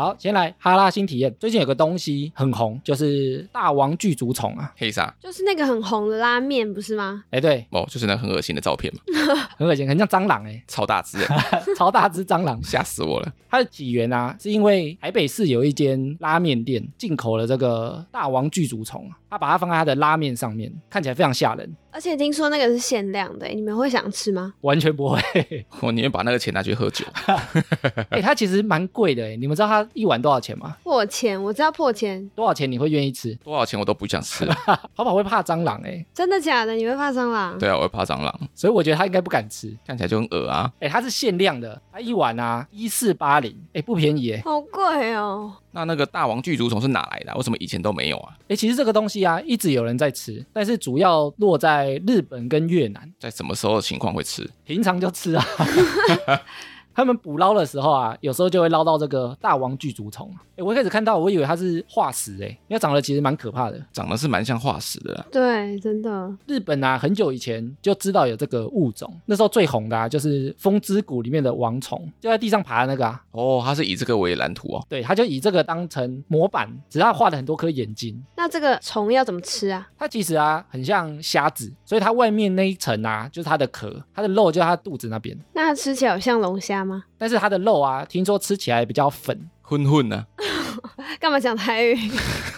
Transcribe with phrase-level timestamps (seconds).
[0.00, 1.30] 好，先来哈拉新体验。
[1.38, 4.72] 最近有个东西很红，就是大王巨足虫啊。
[4.78, 5.14] 黑啥？
[5.20, 7.22] 就是那个很红的拉面，不是吗？
[7.28, 9.02] 哎，对，哦，就是那很恶心的照片嘛，
[9.58, 11.26] 很恶心，很像蟑螂哎、超大只欸，
[11.76, 12.58] 超大只蟑螂。
[12.62, 13.30] 吓死我了。
[13.50, 24.54] 它的起源啊，是因为台北市有一间拉面店进口了这个大王巨足虫，它把它放在它的拉面上面，看起来非常吓人，而且听说那个是限量的，你们会想吃吗？
[24.60, 25.20] 完全不会。
[25.80, 27.04] 我宁愿把那个钱拿去喝酒。
[28.10, 30.76] 哎、 它其实蛮贵的哎，你们知道它一碗多少钱吗？
[30.82, 33.34] 破千，我知道破千，多少钱你会愿意吃？
[33.42, 34.54] 多少钱我都不想吃了。
[34.94, 36.72] 跑跑会怕蟑螂哎，真的假的？
[36.74, 37.58] 你会怕蟑螂？
[37.58, 39.76] 对啊，我会怕蟑螂，所以我觉得他应该不敢吃。
[39.86, 40.70] 看起来就很恶啊。
[40.80, 44.42] 哎，它是限量的，它一碗啊一四八零，哎，不便宜哎。
[44.44, 45.52] 好贵哦。
[45.72, 47.36] 那那个大王巨足虫是哪来的啊？
[47.36, 48.36] 为什么以前都没有啊？
[48.48, 54.48] 哎，其实这个东西啊，一直有人在吃，但是主要落在日本跟越南，在什么时候的情况会吃？
[54.64, 55.44] 平常就吃啊。
[56.92, 60.28] 他们捕捞的时候啊，有时候就会捞到这个大王巨足虫。
[60.60, 63.80] 哎，我一开始看到，我以为它是化石，哎，因为长得其实蛮可怕的。
[63.92, 65.26] 长得是蛮像化石的啦。
[65.32, 66.30] 对，真的。
[66.46, 73.22] 日本啊，很久以前就知道有这个物种，那时候最红的啊，就是风之谷里面的王虫，就在地上爬的那个啊。
[73.30, 74.84] 哦，它是以这个为蓝图哦。
[74.86, 78.22] 对，它就以这个当成模板，只是它画了很多颗眼睛。
[78.36, 79.88] 那这个虫要怎么吃啊？
[79.96, 85.34] 它其实啊，很像虾子，所以它外面那一层啊，就是它的壳，它的肉就在它肚子那边。
[85.54, 87.04] 那它吃起来有像龙虾吗？
[87.16, 89.48] 但是它的肉啊，听说吃起来比较粉。
[89.62, 90.26] 混混呢？
[91.20, 92.10] 干嘛讲台语？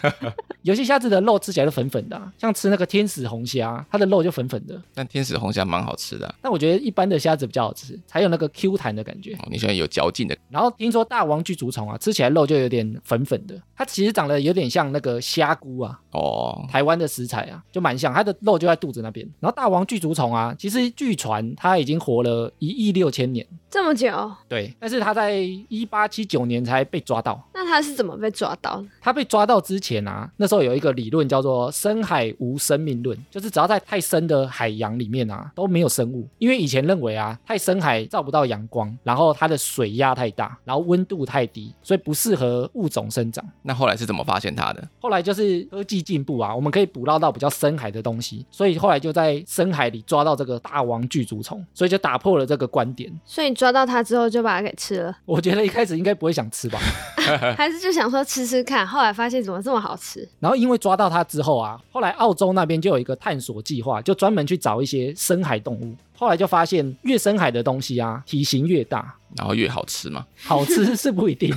[0.62, 4.80] 有些虾子的肉吃起来都粉粉的啊、像吃那个天使红虾，它的肉就粉粉的。
[4.94, 9.34] 但天使红虾蛮好吃的啊、但我觉得一般的虾子比较好吃，才有那个 Q 弹的感觉。
[9.34, 10.36] 哦，你喜欢有嚼劲的。
[10.48, 19.28] 然后听说大王巨足虫啊，吃起来肉就有点粉粉的，它其实长得有点像那个虾菇啊，哦，台湾的食材啊，就蛮像，它的肉就在肚子那边。
[19.40, 25.34] 然后大王巨足虫啊，其实据传它已经活了一亿六千年，这么久，对，但是它在
[25.68, 27.48] 一八七九年才被抓到。
[27.52, 28.84] 那它是怎么被抓到的？
[29.00, 43.44] 它被抓到之前啊，那时候有一个理论叫做深海无生命论，就是只要在太深的海洋里面啊都没有生物，因为以前认为啊太深海照不到阳光，然后它的水压太大，然后温度太低，所以不适合物种生长。
[43.62, 44.86] 那后来是怎么发现它的？
[45.00, 53.12] 后来就是科技进步啊，我们可以捕捞到比较深海的东西，所以后来就在深海里抓到这个大王巨足虫，所以就打破了这个观点。
[53.24, 56.78] 所以你抓到它之后就把它给吃了，我觉得一开始应该不会想吃吧，
[57.56, 58.86] 还是就想说吃吃看？
[58.86, 60.28] 后来发现怎么这么好吃？
[60.40, 65.94] 然后因为抓到它之后啊，后来澳洲那边就有一个探索计划，就专门去找一些深海动物。
[66.22, 70.24] 后来就发现越深海的东西啊，体型越大，然后越好吃嘛？
[70.36, 71.52] 好吃是不一定，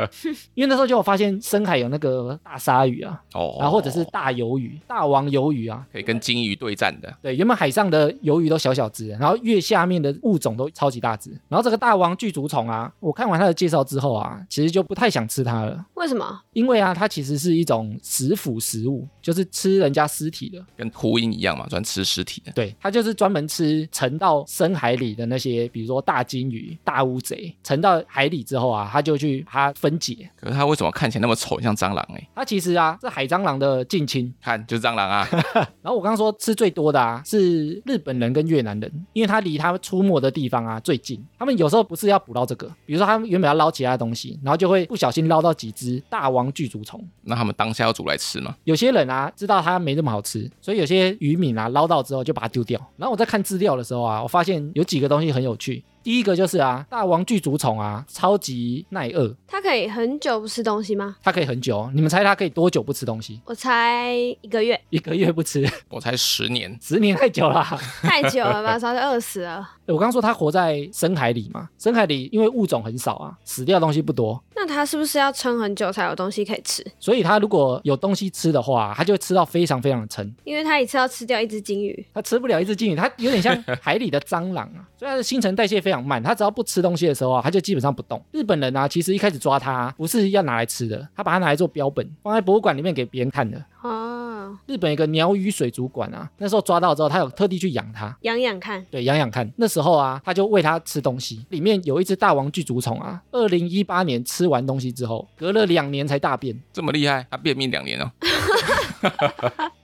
[0.52, 7.10] 因为那时候就有发现深海有那个大鲨鱼啊，哦，然后或者是大鱿鱼、大王鱿鱼啊，可以跟金鱼对战的。
[7.22, 11.30] 对，原本海上的鱿鱼都小小只，然后越下面的物种都超级大只。
[11.48, 16.38] 然后这个大王巨足虫啊，我看完它的介绍之后啊，其实就不太想吃它了，为什么？
[16.52, 20.62] 因为啊，它其实是一种食腐食物，就是吃人家尸体的。
[20.76, 22.52] 跟秃鹰一样嘛，专吃尸体的。
[22.52, 30.28] 对，它就是专门吃沉到深海里的那些，比如说大金鱼、大乌贼，沉到海里之后啊，它就去把它分解。
[30.34, 32.28] 可是它为什么看起来那么丑，像蟑螂哎？
[32.34, 34.34] 它其实啊是海蟑螂的近亲。
[34.42, 35.24] 看就是蟑螂啊！
[35.80, 41.24] 然后我刚刚说吃最多的啊是日本人跟越南人，因为它离他们出没的地方啊最近。
[41.38, 47.00] 他们有时候不是要捕捞这个，比如说他们原本要捞其他东西，然后就会不小心捞到几只大王巨足虫。
[47.22, 48.56] 那他们当下要煮来吃吗？
[48.64, 52.80] 有些人啊知道它没那么好吃，所以有些渔民啊捞到之后就把它丢掉。
[52.96, 55.82] 然后我在看资料的时候啊，我发现有几个东西很有趣。
[56.02, 61.16] 第一个就是啊，大王巨足虫啊，超级耐饿，它可以很久不吃东西吗？
[61.22, 61.90] 它可以很久哦。
[61.94, 63.38] 你们猜它可以多久不吃东西？
[63.44, 67.78] 我猜一个月，一个月不吃，我才十年，十年太久了啊。
[68.00, 68.78] 太久了吧？
[68.78, 69.68] 早就饿死了。
[69.92, 76.84] 我刚刚说它活在深海里嘛，深海里因为物种很少啊，死掉的东西不多，那它是不是要撑很久才有东西可以吃？
[76.98, 80.32] 所以它如果有东西吃的话，它就会吃到非常非常的撑。
[80.44, 82.06] 因为它一次要吃掉一只金鱼。
[82.14, 86.22] 它吃不了一只金鱼，它有点像海里的蟑螂啊， 所以它的新陈代谢非常慢。
[86.22, 88.22] 它只要不吃东西的时候啊，它就基本上不动。
[88.32, 93.62] 日本人啊，其实一开始抓它不是要拿来吃的，他把它拿来做标本，放在博物馆里面给别人看的。
[93.82, 98.84] 哦，日本一个鸟语水族馆啊，那时候抓到之后，他有特地去养它，养养看。
[98.90, 99.50] 对，养养看。
[99.56, 106.58] 那时候啊，他就喂它吃东西，里面有一只大王巨足虫啊，二零一八年吃完东西之后，隔了两年才大便。
[106.72, 108.10] 这么厉害，它便秘两年哦。
[109.02, 109.10] 因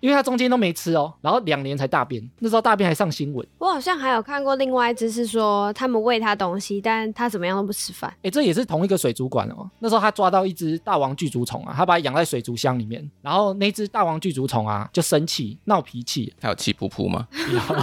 [0.06, 3.46] 因为他中间都没吃哦，然后两年才大便，那时候大便还上新闻。
[3.58, 8.12] 我好像还有看过另外一只是说他们喂他东西，但他怎么样都不吃饭。
[8.22, 9.68] 哎，这也是同一个水族馆哦。
[9.78, 17.26] 那时候他抓到一只大王巨足虫啊，他把它养在水族箱里面，然后那只大王巨足虫啊就生气闹脾气，他有气噗噗吗？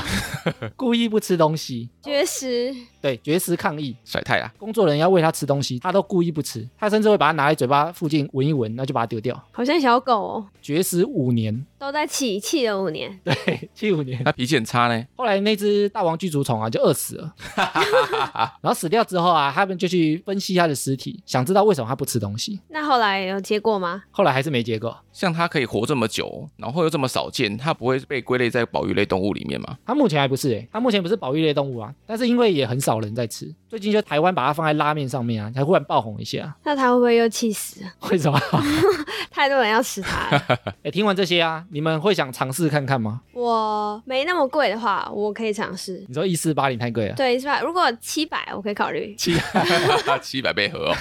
[0.76, 2.74] 故意不吃东西，绝食，
[3.04, 3.94] 对，绝食抗议。
[4.06, 9.38] 甩太啦，工作人员要喂它吃东西，它都故意不吃，它甚至会把它拿在嘴巴附近闻一闻，那就把它丢掉。
[9.52, 13.20] 好像小狗哦，绝食五年，都在气，气了五年。
[13.22, 14.24] 对，气五年。
[14.24, 15.06] 它脾气很差呢。
[15.18, 17.34] 后来那只大王巨足虫啊就饿死了，
[18.62, 22.62] 然后死掉之后啊，他们就去分析它的尸体，想知道为什么它不吃东西。
[22.70, 24.04] 那后来有结果吗？
[24.12, 24.98] 后来还是没结果。
[25.12, 29.78] 像它可以活这么久，然后又这么少见，它不会被归类在保育类动物里面吗？
[29.86, 36.56] 它目前还不是诶、它目前不是保育类动物啊，但是因为也很少人在吃，最近就台湾把它放在拉面上面啊，才忽然爆红一下。
[36.64, 37.82] 那他会不会又气死？
[38.12, 38.40] 为什么？
[39.32, 40.60] 太多人要吃它了。
[40.84, 43.22] 哎， 听完这些啊，你们会想尝试看看吗？
[43.34, 46.04] 我没那么贵的话，我可以尝试。
[46.08, 47.60] 你说一四八零太贵了，对，是吧？
[47.62, 49.16] 如果七百，我可以考虑。
[49.16, 50.96] 七百七百倍合哦。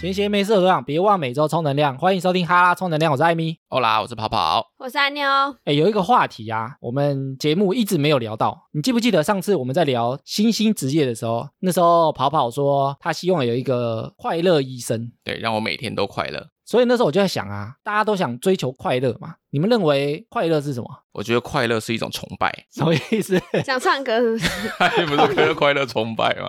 [0.00, 1.94] 闲闲没事合养，别忘每周充能量。
[1.98, 3.58] 欢迎收听哈拉充能量，我是艾米。
[3.68, 4.66] 欧啦，我是跑跑。
[4.78, 5.28] 我是阿妞，
[5.64, 8.66] 哎，有一个话题啊，我们节目一直没有聊到。
[8.72, 16.48] 你记不记得上次我们在聊新兴职业的时候，那时候跑跑说他希望有一个快乐医生，对，让我每天都快乐。
[16.64, 20.88] 所以那时候我就在想啊，大家都想追求快乐嘛，你们认为快乐是什么？
[21.12, 23.38] 我觉得快乐是一种崇拜，什么意思？
[23.66, 24.48] 想唱歌是不是？
[24.98, 26.48] 你不是快乐快乐崇拜吗？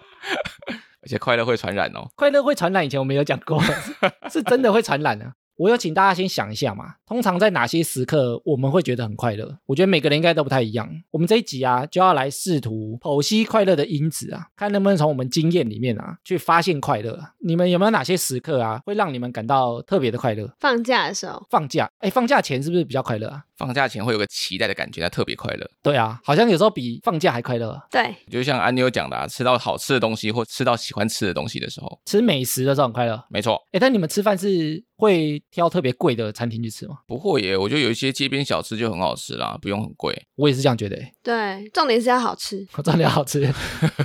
[1.04, 2.08] 而且快乐会传染哦。
[2.16, 3.62] 快乐会传染，以前我们有讲过，
[4.30, 9.60] 是真的会传染啊、我有请大家先想一下嘛，通常在哪些时刻我们会觉得很快乐？
[9.68, 10.90] 我觉得每个人应该都不太一样。
[11.12, 17.20] 我们这一集啊，就要来试图剖析快乐的因子啊，看能不能从我们经验里面啊，去发现快乐。
[17.46, 20.52] 你们有没有哪些时刻啊，会让你们感到特别的快乐？
[20.60, 23.44] 放假的时候，放假，哎，放假前是不是比较快乐啊？
[23.56, 25.70] 放假前会有个期待的感觉，它特别快乐。
[25.84, 27.80] 对啊，好像有时候比放假还快乐。
[27.92, 33.24] 对，就像安妞讲的、啊，吃到好吃的东西或吃到喜欢吃的东西的时候，吃美食的时候很快乐。
[33.30, 36.98] 没错，哎，但你们吃饭是会挑特别贵的餐厅去吃吗？
[37.08, 37.58] 不会耶。
[37.58, 40.16] 我觉得有一些街边小吃就很好吃啦，不用很贵。
[40.36, 42.64] 我也是这样觉得、欸，对，重点是要好吃。
[42.74, 43.52] 我真的好吃，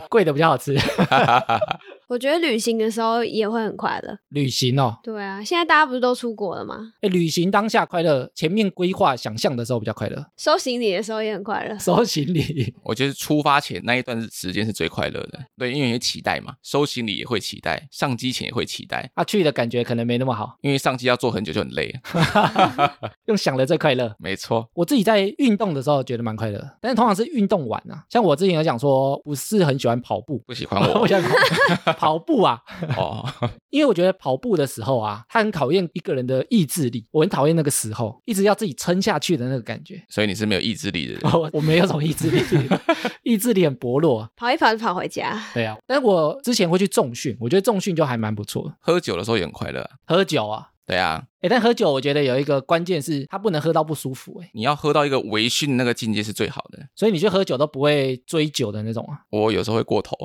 [0.09, 0.75] 贵的比较好吃。
[2.09, 4.17] 我觉得旅行的时候也会很快乐。
[4.29, 6.93] 旅行哦，对啊，现在大家不是都出国了吗？
[7.01, 11.77] 哎，旅行当下快乐，前面规划想象的时候比较快乐，收行李的时候也很快乐。
[11.79, 12.75] 收行李。
[12.85, 21.93] 我觉得出发前那一段时间是最快乐的，对，因为有期待嘛，收行李也会期待，上机前也会期待，啊，去的感觉可能没那么好，因为上机要坐很久就很累。
[23.27, 24.15] 用想的最快乐。
[24.21, 32.61] 没错，我自己在运动的时候觉得蛮快乐，但是通常是运动完啊，像我之前有讲说，不是很喜欢跑步，不喜欢我我想跑跑步啊，
[32.97, 33.25] 哦，
[33.71, 40.03] 因为我觉得跑步的时候啊，它很考验一个人的意志力，我很讨厌那个时候一直要自己撑下去的那个感觉。
[40.09, 41.21] 所以你是没有意志力的人。
[41.33, 42.41] 我 我没有什么意志力，
[43.25, 44.29] 意志力很薄弱。
[44.37, 48.75] 跑一跑就跑回家，对啊，但是我之前会去重训，我觉得重训就还蛮不错的。
[48.81, 56.79] 喝酒的时候也很快乐啊，喝酒啊，对啊，哎，但喝酒我觉得有一个关键是它不能喝到不舒服，哎，你要喝到一个微醺那个境界是最好的。
[56.97, 59.21] 所以你去喝酒都不会追酒的那种啊。
[59.31, 60.17] 我有时候会过头，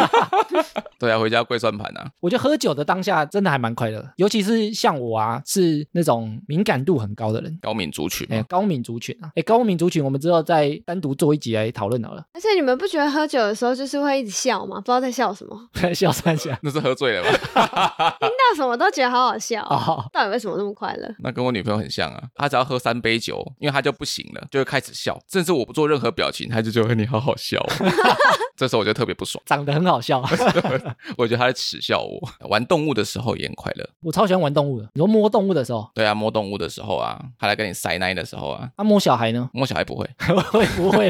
[0.98, 2.10] 对啊，回家跪算盘啊。
[2.20, 14.76] 我觉得喝酒的当下真的还蛮快乐，尤其是像我啊，是那种敏感度很高的人，高敏族群哎，嘛，高敏族群啊，哎，高敏族群我们之后再单独做一集来讨论好了，而且你们不觉得喝酒的时候就是会一直笑吗？
[14.76, 15.58] 不知道在笑什么，
[15.94, 17.22] 笑三下那是喝醉了
[17.54, 18.16] 吧？
[18.20, 19.62] 听到什么都觉得好好笑。
[19.64, 20.04] 哦。
[20.12, 21.14] 到底为什么那么快乐？
[21.20, 27.86] 那跟我女朋友很像啊，她只要喝三杯酒，因为她就不行了，就会开始笑，甚至我不做任何表情，她就觉得你好好笑哦、
[28.56, 30.20] 这时候我就特别不爽，长得很好笑，
[31.16, 32.48] 我觉得她在耻笑我。
[32.48, 34.88] 玩动物的时候也很快乐，我超喜欢玩动物的。
[34.94, 39.48] 你说摸动物的时候，对啊，摸动物的时候啊，她来跟你塞奶的时候啊，啊摸小孩呢？
[39.52, 40.08] 摸小孩不会，
[40.50, 41.08] 会不会？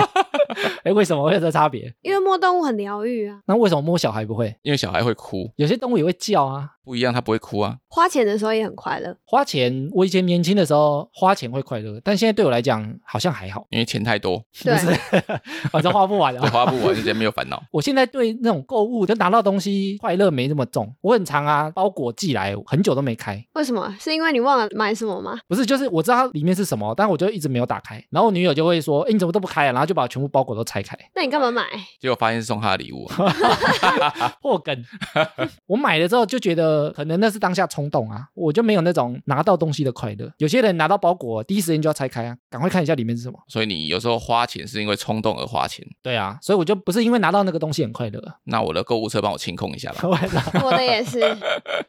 [0.86, 1.92] 哎，为什么 会有这差别？
[2.02, 3.40] 因为摸动物很疗愈啊。
[3.46, 4.54] 那为什么摸小孩不会？
[4.62, 6.70] 因为小孩会哭，有些动物也会叫啊。
[6.84, 7.76] 不一样，它不会哭啊。
[7.88, 9.12] 花钱的时候也很快乐。
[9.24, 14.96] 花钱，我以前年轻的时候花钱会快乐，但现在对我来讲好像还好，因为钱太多，对 不是，
[15.72, 16.48] 反正花不完了，啊。
[16.48, 17.60] 花不完，就直接没有烦恼。
[17.72, 23.92] 我现在对那种购物就拿到东西快乐没那么重，我很常啊，包裹寄来很久都没开，为什么？
[23.98, 25.36] 是因为你忘了买什么吗？
[25.48, 29.72] 不是，就是我知道它里面是什么，但我就一直没有打开，然后我女友就会说，哎，你怎么都不开啊？
[29.72, 31.64] 然后就把我全部包裹都拆开，那你干嘛买？
[32.00, 33.06] 结果发现是送他的礼物，
[34.40, 34.84] 破梗。
[35.66, 40.30] 我买了之后就觉得可能那是当下冲动啊，我就没有那种拿到东西的快乐。
[40.38, 43.38] 有些人拿到包裹第一时间就要拆开啊，赶快看一下里面是什么。
[43.48, 45.86] 所以你有时候花钱是因为冲动而花钱。
[46.02, 50.00] 对啊，所以我就不是因为拿到那个东西很快乐，那我的购物车帮我清空一下吧。
[50.62, 51.20] 我的也是。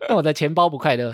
[0.10, 1.12] 那我的钱包不快乐。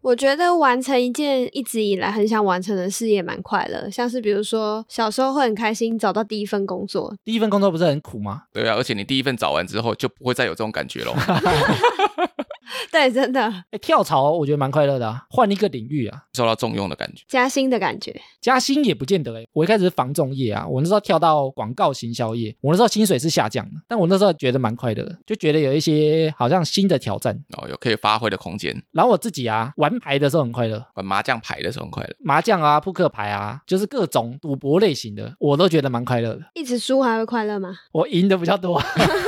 [0.00, 8.44] 我觉得完成一件一直以来很想完成的事也蛮快乐，像是比如说小时候会很开心找到第一份工作，第一份工作不是很苦吗？
[8.52, 11.14] 对啊，而且你第一份找完之后就不会再有这种感觉喽。
[12.92, 17.24] 对，真的哎，跳槽我觉得蛮快乐的啊，换一个领域啊，受到重用的感觉。
[17.28, 19.46] 加薪的感觉，加薪也不见得哎。
[19.52, 28.80] 我一开始是防重业啊，我那时候跳到广告行销业，我那时候薪水是下降的，但我那时候觉得蛮快乐的，就觉得有一些好像新的挑战，哦，有可以发挥的空间。
[28.92, 32.14] 然后我自己啊，玩牌的时候很快乐，玩麻将牌的时候很快乐。
[32.20, 36.40] 麻将啊、扑克牌啊，就是各种赌博类型的，我都觉得蛮快乐的。
[36.54, 37.70] 一直输还会快乐吗？
[37.92, 38.80] 我赢的比较多，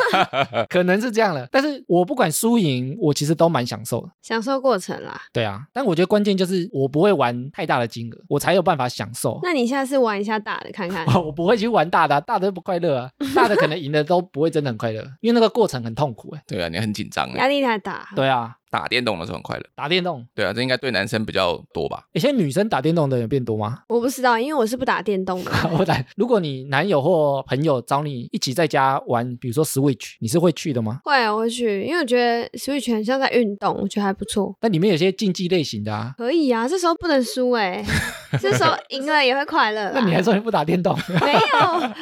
[0.68, 1.46] 可能是这样了。
[1.50, 4.08] 但是我不管输赢，我其实都蛮享受的。
[4.22, 5.20] 享受过程啦。
[5.32, 9.38] 对啊，但我觉得关键就是我不会玩太大的金额，我才有办法享受。
[9.42, 11.06] 那你下次玩一下大的看看。
[11.22, 16.42] 我不会去玩大的啊，大的不快乐啊， 大的可能赢的都不会真的很快乐，因为那个过程很痛苦哎。
[16.46, 17.38] 对啊，你很紧张哎。
[17.38, 18.08] 压力太大。
[18.14, 19.64] 对啊，打电动的时候很快乐。
[19.74, 22.04] 打电动，对啊，这应该对男生比较多吧？
[22.14, 23.80] 诶现在女生打电动的有变多吗？
[23.88, 25.50] 我不知道，因为我是不打电动的。
[25.78, 31.00] 我打，如果你男友或朋友找你一起在家玩，比如说 Switch，你是会去的吗？
[31.04, 34.56] 会，我会去，因为我觉得 Switch 很像在运动，我觉得还不错。
[34.60, 37.84] 那里面有些竞技类型的啊，可以啊，这时候不能输哎，
[38.38, 39.90] 这时候赢了也会快乐。
[39.94, 40.96] 那你还说你不打电动？
[41.20, 41.40] 没有，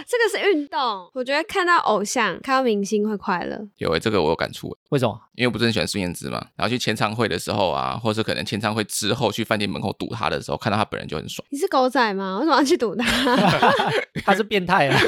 [0.07, 0.79] 这个是运动。
[1.15, 3.59] 我觉得看到偶像、看到明星会快乐。
[3.79, 5.19] 有诶，这个我有感触诶，为什么？
[5.35, 11.47] 因为我不是很喜欢孙燕姿嘛，然后去签唱会的时候啊，或是可能签唱会之后去饭店门口堵他的时候，看到他本人就很爽。
[11.51, 12.39] 你是狗仔吗？
[12.41, 13.37] 为什么要去堵他？
[14.25, 14.99] 他是变态啊！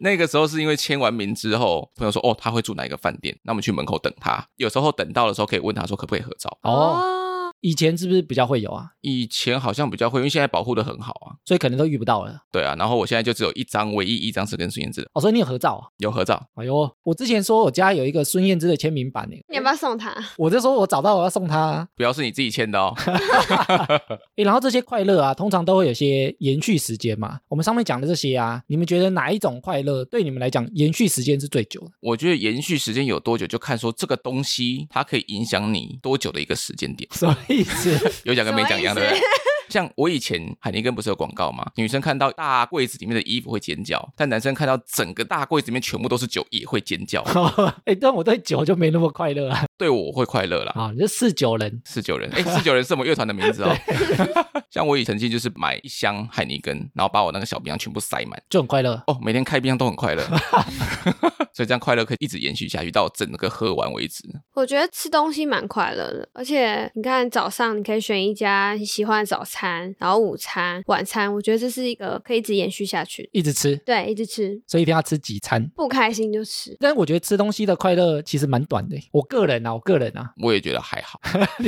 [0.00, 4.46] 那个时候是因为签完名之后，朋友说哦他会住哪一个饭店，那我们去门口等他。
[4.56, 6.56] 有时候等到的时候可以问他说可不可以合照。
[6.62, 7.02] 哦，
[7.60, 8.86] 以前是不是比较会有啊？
[9.00, 11.36] 以前好像比较会，因为现在保护的很好啊。
[11.44, 12.42] 所以可能都遇不到了。
[12.52, 15.88] 对啊，然后我现在就只有一张，唯一一张是跟孙燕姿的，哦，所以你有合照啊？
[15.98, 16.40] 有合照。
[16.54, 20.14] 哎呦，我之前说我家有一个孙燕姿的签名版呢，你要不要送他？
[20.36, 21.88] 我就说我找到我要送他啊。
[21.96, 22.94] 不要是你自己签的哦。
[24.36, 27.40] 诶，然后这些快乐啊，通常都会有些延续时间嘛。
[27.48, 31.90] 我们上面讲的这些啊，你们觉得哪一种快乐对你们来讲延续时间是最久的？
[32.00, 37.08] 我觉得延续时间有多久，就看说这个东西它可以影响你多久的一个时间点。
[37.12, 37.90] 什么意思？
[38.24, 39.20] 有讲跟没讲一样，对不对？
[39.68, 41.62] 像我以前海尼根不是有广告吗？
[41.76, 47.22] 女生看到大柜子里面的衣服会尖叫，但男生看到整个大柜子里面全部都是酒也会尖叫。
[47.84, 49.66] 哎，但我对酒就没那么快乐啊。
[49.78, 50.72] 对我会快乐啦。
[50.74, 53.74] 啊，你是四九人，四九人，哎，四九人是我们乐团的名字哦。
[54.70, 59.02] 像我以前曾经就是买一箱海尼根，然后把我那个小冰箱全部塞满，就很快乐。
[59.06, 60.22] 哦，每天开冰箱都很快乐，
[61.54, 64.24] 所以这样快乐可以一直延续下去到整个喝完为止。
[64.54, 73.28] 我觉得吃东西蛮快乐的，而且你看早上你可以选一家你喜欢的早餐，然后午餐、晚餐，我觉得这是一个可以一直延续下去。
[73.32, 75.66] 一直吃，对，一直吃，所以一定要吃几餐。
[75.76, 76.76] 不开心就吃。
[76.80, 78.96] 但我觉得吃东西的快乐其实蛮短的。
[79.12, 81.20] 我个人啊，我个人啊，我也觉得还好，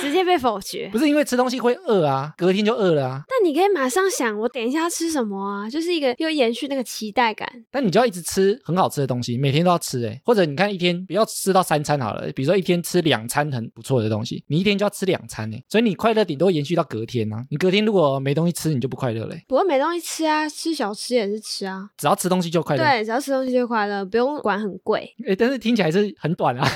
[0.00, 0.98] 直接被否决不。
[0.98, 3.22] 是因为吃东西会饿啊，隔天就饿了啊。
[3.28, 5.68] 但你可以马上想，我等一下要吃什么啊？
[5.68, 7.48] 就是一个又延续那个期待感。
[7.70, 10.20] 但你就要一直吃很好吃的东西，每天都要吃哎。
[10.24, 15.62] 或者你看一天不要吃到三餐好了，比如说一天吃两餐很不错的东西，你一天就要吃两餐哎。
[15.68, 17.44] 所以你快乐顶多延续到隔天啊。
[17.50, 19.44] 你隔天如果没东西吃，你就不快乐嘞。
[19.48, 21.88] 不过没东西吃啊，吃小吃也是吃啊。
[21.96, 22.84] 只要吃东西就快乐。
[22.84, 25.14] 对，只要吃东西就快乐，不用管很贵。
[25.26, 26.66] 哎，但是听起来是很短啊，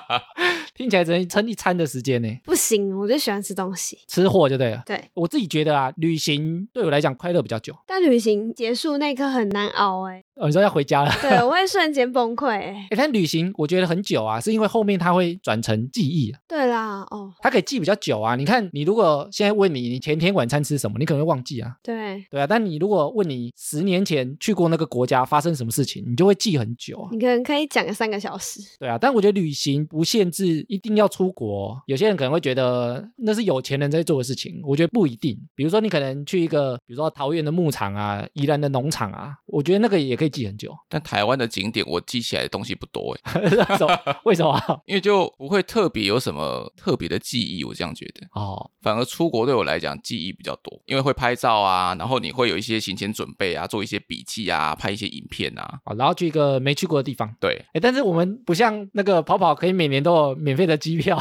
[0.76, 2.28] 听起来只能撑一餐的时间呢。
[2.44, 3.98] 不行，我就喜欢吃东西。
[4.06, 4.82] 吃货就对了。
[4.84, 7.74] 对，我自己觉得啊，旅行对我来讲快乐比较久。
[7.86, 11.10] 但旅行结束那一刻很难熬哎、哦，你说要回家了。
[11.22, 18.36] 对我会 瞬间崩溃哎、哎，但旅行我觉得很久啊，是因为后面它会转成记忆啊，对啦，哦，它可以记比较久啊。
[18.36, 21.74] 你看，你如果现在问你你前天晚餐吃什么，你可能会忘记啊。
[21.82, 27.08] 对，对啊，但你如果问你十年前去过那个国家发生什么事情，你就会记很久啊。
[27.12, 28.60] 你可能可以讲个三个小时。
[28.78, 35.38] 对啊，但我觉得旅行不限制一定要出国，有些人可能会觉得那是有钱人在做的事情，我觉得不一定。
[35.54, 40.74] 比如说你可能去一个，比如说桃园的牧场啊、宜兰的农场啊，我觉得那个也可以可以记很久。
[40.88, 43.32] 但台湾的景点我记起来的东西不多哎，
[44.24, 44.60] 为什么？
[44.86, 48.26] 因为就不会特别有什么特别的记忆，我这样觉得。
[48.32, 55.78] 哦，反而出国对我来讲记忆比较多，因为会拍照啊，然后你会有一些行前准备啊，做一些笔记啊，拍一些影片啊。
[55.84, 57.32] 好，然后去一个没去过的地方。
[57.40, 61.18] 对，哎，但是我们不像那个跑跑，可以每年都有免费的机票，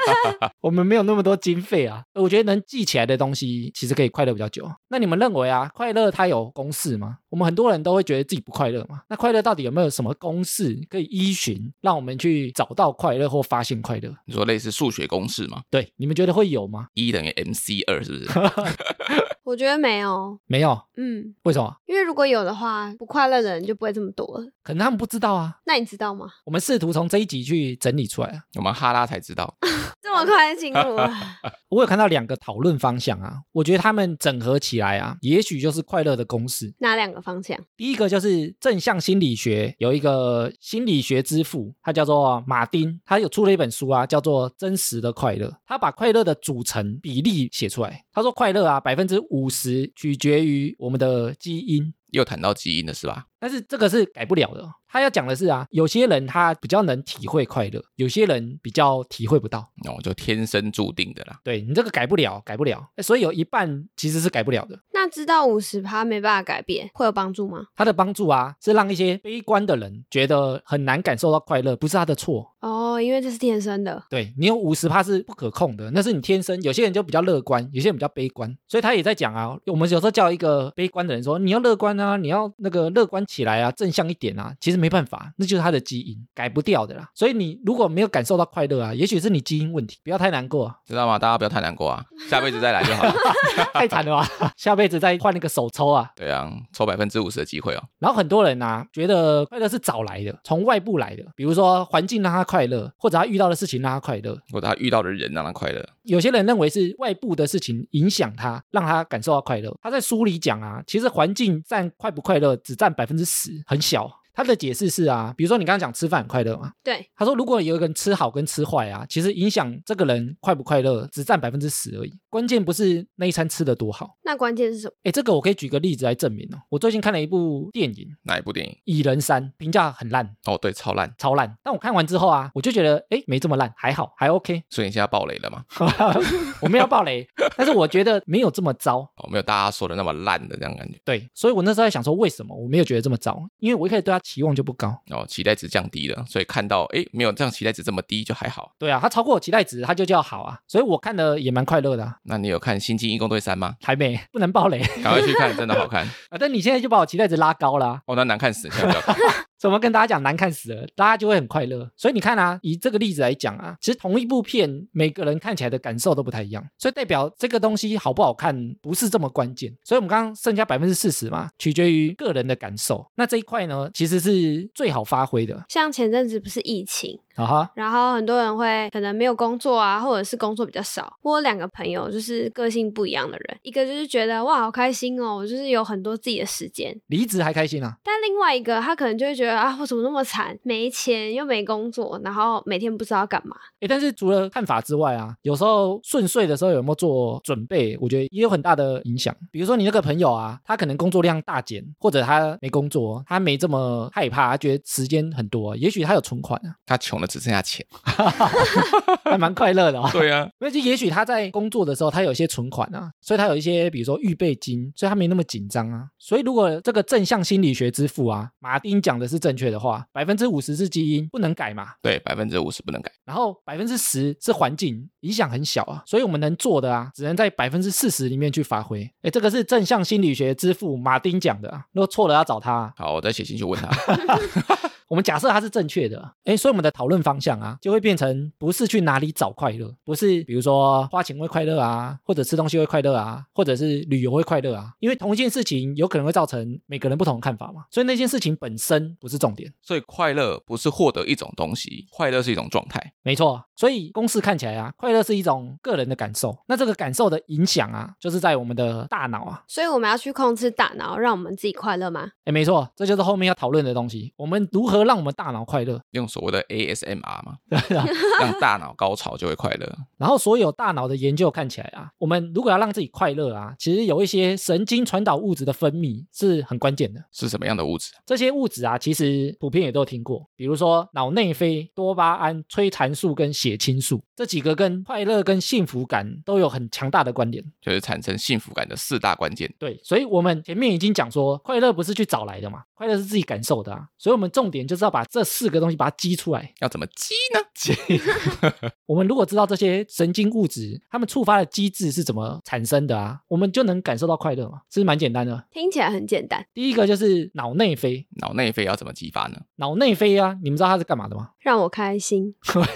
[0.60, 2.02] 我们没有那么多经费啊。
[2.14, 4.68] 我觉得能记起来的东西，其实可以快乐比较久。
[4.88, 7.18] 那你们认为啊，快乐它有公式吗？
[7.30, 9.02] 我们很多人都会觉得自己不快乐嘛。
[9.08, 14.12] 那快乐到底有没有什么公式可以依循，让我们去找到快乐或发现快乐？
[14.26, 15.62] 你说类似数学公式吗？
[15.70, 16.88] 对，你们觉得会有吗？
[16.94, 18.28] 一等于 mc 二是不是？
[19.44, 21.76] 我觉得没有，没有，嗯，为什么？
[21.86, 24.46] 因为如果有的话，不快乐的人就不会这么多了。
[24.62, 25.54] 可能他们不知道啊。
[25.66, 26.26] 那你知道吗？
[26.44, 28.40] 我们试图从这一集去整理出来啊。
[28.56, 29.54] 我们哈拉才知道，
[30.00, 31.10] 这 么快就进入了，
[31.70, 36.72] 我有看到两个讨论方向啊，我觉得他们整合起来啊，也许就是快乐的公式。
[36.78, 37.58] 哪两个方向？
[37.76, 45.48] 第一个就是正向心理学有一个心理学之父，他叫做马丁，他有出了一本书啊，叫做《真实的快乐》。
[45.66, 48.04] 他把快乐的组成比例写出来。
[48.12, 53.26] 他说，快乐啊，百分之五十取决于我们的基因，又谈到基因了是吧？
[53.40, 54.66] 但是这个是改不了的。
[54.94, 59.58] 他要讲的是啊，有些人他比较能体会快乐，有些人比较体会不到。
[59.88, 61.40] 哦，就天生注定的啦。
[61.42, 62.80] 对你这个改不了，改不了。
[63.02, 64.78] 所以有一半其实是改不了的。
[64.92, 67.66] 那知道五十趴没办法改变，会有帮助吗？
[67.74, 72.53] 他的帮助啊，是让一些悲观的人觉得很难感受到快乐，不是他的错。
[72.64, 74.02] 哦，因为这是天生的。
[74.08, 76.60] 对你有五十趴是不可控的，那是你天生。
[76.62, 78.56] 有些人就比较乐观，有些人比较悲观。
[78.66, 84.54] 所以他也在讲啊，我们有时候叫一个悲观的人说，你要乐观啊，你要那个乐观起来啊，正向一点啊。
[84.58, 87.10] 其实没办法，那就是他的基因改不掉的啦。
[87.14, 91.18] 所以你如果没有感受到快乐啊，也许是你基因问题，不要太难过、啊，知道吗？
[91.18, 93.12] 大家不要太难过啊，下辈子再来就好了。
[93.74, 94.26] 太惨了吧？
[94.56, 96.10] 下辈子再换那个手抽啊。
[96.16, 97.82] 对啊，抽百分之五十的机会哦。
[97.98, 104.32] 然后很多人啊，觉得快乐是找来的，从外部来的，比如说环境让他快乐，或者他遇到的事情让他快乐。
[104.52, 105.84] 或者他遇到的人让他快乐。
[106.04, 109.76] 有些人认为是外部的事情影响他，让他感受到快乐。
[109.82, 114.08] 他在书里讲啊，其实环境占快不快乐只占百分之十，很小。
[114.34, 122.12] 他的解释是啊，比如说你刚刚讲吃饭很快乐嘛，对，他说如果有一个人吃好跟吃坏啊，其实影响这个人快不快乐只占百分之十而已。
[122.28, 124.16] 关键不是那一餐吃的多好。
[124.24, 124.94] 那关键是什么？
[125.04, 126.58] 哎，这个我可以举个例子来证明哦。
[126.68, 128.76] 我最近看了一部电影《哪一部电影？
[128.84, 131.14] 蚁人三》，评价很烂，哦，对，超烂。
[131.16, 131.56] 超烂。
[131.62, 134.62] 但我看完之后啊，我就觉得哎，没这么烂，还好，还 OK。
[134.68, 135.64] 所以你现在爆雷了吗？
[136.60, 137.24] 我没有爆雷，
[137.56, 138.98] 但是我觉得没有这么糟。
[139.16, 141.00] 哦，没有大家说的那么烂的这样感觉。
[141.04, 143.40] 对，所以我那时候在想说，为什么我没有觉得这么糟？
[143.58, 144.88] 因为我一开始对他期望就不高。
[145.10, 148.72] 哦，期待值降低了，所以看到哎，没有这样期待值这么低就还好。
[148.78, 150.58] 对啊，它超过我期待值，它就叫好啊。
[150.66, 152.16] 所以我看的也蛮快乐的、啊。
[152.24, 153.76] 那你有看《星际义工队三》吗？
[153.82, 156.02] 还没，不能爆雷赶快去看，真的好看。
[156.30, 156.38] 啊！
[156.40, 159.16] 但你现在就把我期待值拉高了啊、哦，那难看死，现在不要看。
[159.64, 161.90] 怎么跟大家讲难看死了，大家就会很快乐。
[161.96, 169.74] 所以你看啊，以这个例子来讲啊，其实同一部片，每个人看起来的感受都不太一样，所以代表这个东西好不好看不是这么关键。
[169.82, 173.10] 所以我们刚刚剩下百分之四十嘛，取决于个人的感受。
[173.14, 175.64] 那这一块呢，其实是最好发挥的。
[175.70, 181.16] 像前阵子不是疫情，啊哈，然后很多人会可能没有工作啊，或者是工作比较少。
[181.22, 187.96] 我有两个朋友就是个性不一样的人，一个就是觉得哇好开心哦，我就是有很多自己的时间，离职还开心啊？
[188.04, 193.56] 但另外一个他可能就会觉得啊我怎么那么惨，没钱又没工作，然后每天不知道干嘛。
[193.80, 199.34] 哎，但是除了看法之外啊，有时候顺遂的时候有没有做准备，我觉得也有很大的影响。
[199.50, 207.84] 比如说你那个朋友啊，他可能工作量大减，或者他没工作，他没这么害怕，他觉得时间很多，也许他有存款啊，他穷的只剩下钱。
[209.24, 216.06] 还蛮快乐的啊、对啊， 因为就也许他在工作的时候，他有一些存款啊，所以他有一些比如说预备金，所以他没那么紧张啊。
[216.18, 223.10] 所以如果这个正向心理学之父啊，马丁讲的是正确的话，百分之五十是基因不能改嘛，对，百分之五十不能改。
[223.24, 229.02] 然后百分之十是环境，影响很小啊，所以我们能做的啊，只能在百分之四十里面去发挥。
[229.22, 233.88] 哎，这个是正向心理学之父马丁讲的啊，如果错了要找他啊、好，我再写信去问他。
[235.08, 253.12] 我们假设它是正确的，哎，所以我们的讨论方向啊，就会变成不是去哪里找快乐，不是比如说花钱会快乐啊，或者吃东西会快乐啊，或者是旅游会快乐啊，因为同一件事情有可能会造成每个人不同的看法嘛，所以那件事情本身不是重点，所以快乐不是获得一种东西，快乐是一种状态。
[253.22, 253.64] 没错。
[253.76, 262.30] 所以公式看起来啊，快乐是一种个人的感受，那这个感受的影响啊，就是在我们的大脑啊，所以我们要去控制大脑，让我们自己快乐吗？
[262.44, 264.32] 哎，没错，这就是后面要讨论的东西。
[264.36, 266.00] 我们如何何让我们大脑快乐？
[266.10, 268.06] 用所谓的 ASMR 嘛， 对啊。
[268.40, 269.96] 让大脑高潮就会快乐。
[270.16, 277.22] 然后所有大脑的研究看起来啊，我们如果要让自己快乐啊，其实有一些神经传导物质的分泌是很关键的。
[277.32, 278.12] 是什么样的物质？
[278.24, 287.64] 这些物质啊，其实普遍也都听过，比如说脑内啡、多巴胺、催产素跟血清素这几个跟快乐跟幸福感都有很强大的关联。
[287.80, 289.72] 就是产生幸福感的四大关键。
[289.78, 294.08] 对，所以我们前面已经讲说，快乐不是去找来的嘛，快乐是自己感受的啊。
[294.18, 296.72] 所以我们重点就是要把这四个东西把它激出来。
[296.80, 297.60] 要怎么激呢？
[299.06, 305.64] 我们如果知道这些神经物质它们触发的机制是怎么产生的啊，我们就能感受到快乐嘛，是不是蛮简单的？
[305.70, 309.58] 听起来很简单，第一个就是脑内啡，脑内啡要怎么激发呢？
[309.76, 311.50] 脑内啡啊，你们知道它是干嘛的吗？
[311.60, 312.86] 让我开心， 是吗？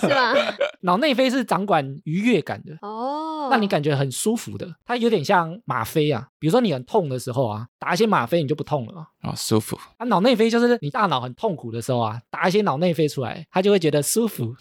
[0.00, 0.34] 是吗？
[0.80, 4.66] 脑内啡是掌管愉悦感的，哦，让你感觉很舒服的。
[4.84, 9.06] 它有点像吗啡啊，比如说你很痛的时候啊，打一些吗啡你就不痛了啊。
[9.22, 9.78] 哦，舒服。
[9.96, 14.54] 啊，脑内啡就是你大脑很痛苦的时候啊，打一些脑内啡出来，它就会觉得舒服，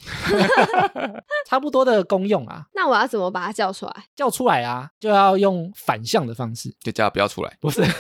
[1.48, 2.66] 差不多的功用啊。
[2.74, 4.06] 那我要怎么把它叫出来？
[4.16, 7.58] 叫出来啊，就要用反向的方式，就叫他不要出来。
[7.60, 7.82] 不是。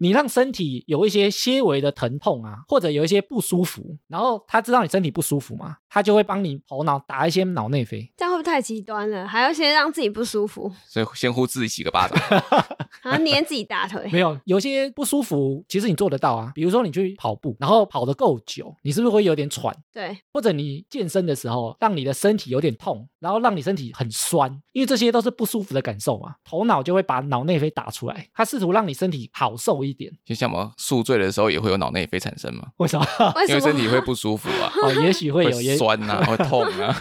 [0.00, 8.10] 你让身体有一些些微的疼痛啊，或者有一些不舒服，然后他知道你身体不舒服嘛，他就会帮你头脑打一些脑内啡。
[8.16, 9.26] 这样会不会太极端了？
[9.26, 12.18] 还要先让自己不舒服， 所以先呼自己几个巴掌。
[13.02, 14.08] 然后捏自己大腿。
[14.12, 16.50] 没有，有些不舒服，其实你做得到啊。
[16.54, 19.74] 比如说你去跑步，然后跑得够久，你是不是会有点喘？
[19.92, 26.34] 对，或者你健身的时候，让你的身体有点痛，然后让你身体很酸，因为这些都是不舒服的感受嘛。
[26.44, 30.10] 头脑就会把脑内啡打出来，它试图让你身体好受一点。
[30.24, 33.06] 就像我们宿醉的时候也会有脑内啡产生嘛，为什么？
[33.36, 33.54] 为什么？
[33.54, 36.94] 因为身体会不舒服啊，哦，也许会有，也酸啊， 会痛啊。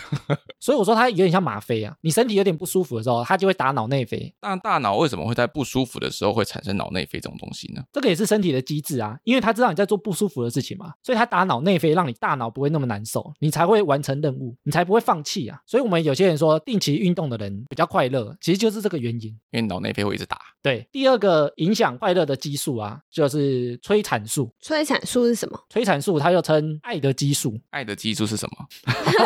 [0.59, 1.95] 所以我说它有点像吗啡啊。
[2.01, 4.33] 你身体有点不舒服的时候，它就会打脑内啡。
[4.39, 7.81] 但大脑为什么会在不舒服的时候会产生脑内啡这种东西呢？
[7.91, 15.59] 这个也是身体的机制啊，因为它知道你在做不舒服的事情嘛，所以它打脑内啡，让你大脑不会那么难受，你才会完成任务，你才不会放弃啊。
[15.65, 19.27] 所以我们有些人说定期运动的人比较快乐，其实就是这个原因。
[19.51, 20.37] 因为脑内啡会一直打。
[20.61, 24.51] 对，第二个影响快乐的激素啊，就是催产素。
[24.59, 25.57] 催产素是什么？
[25.69, 28.65] 催产素它又称爱的激素，爱的激素是什么？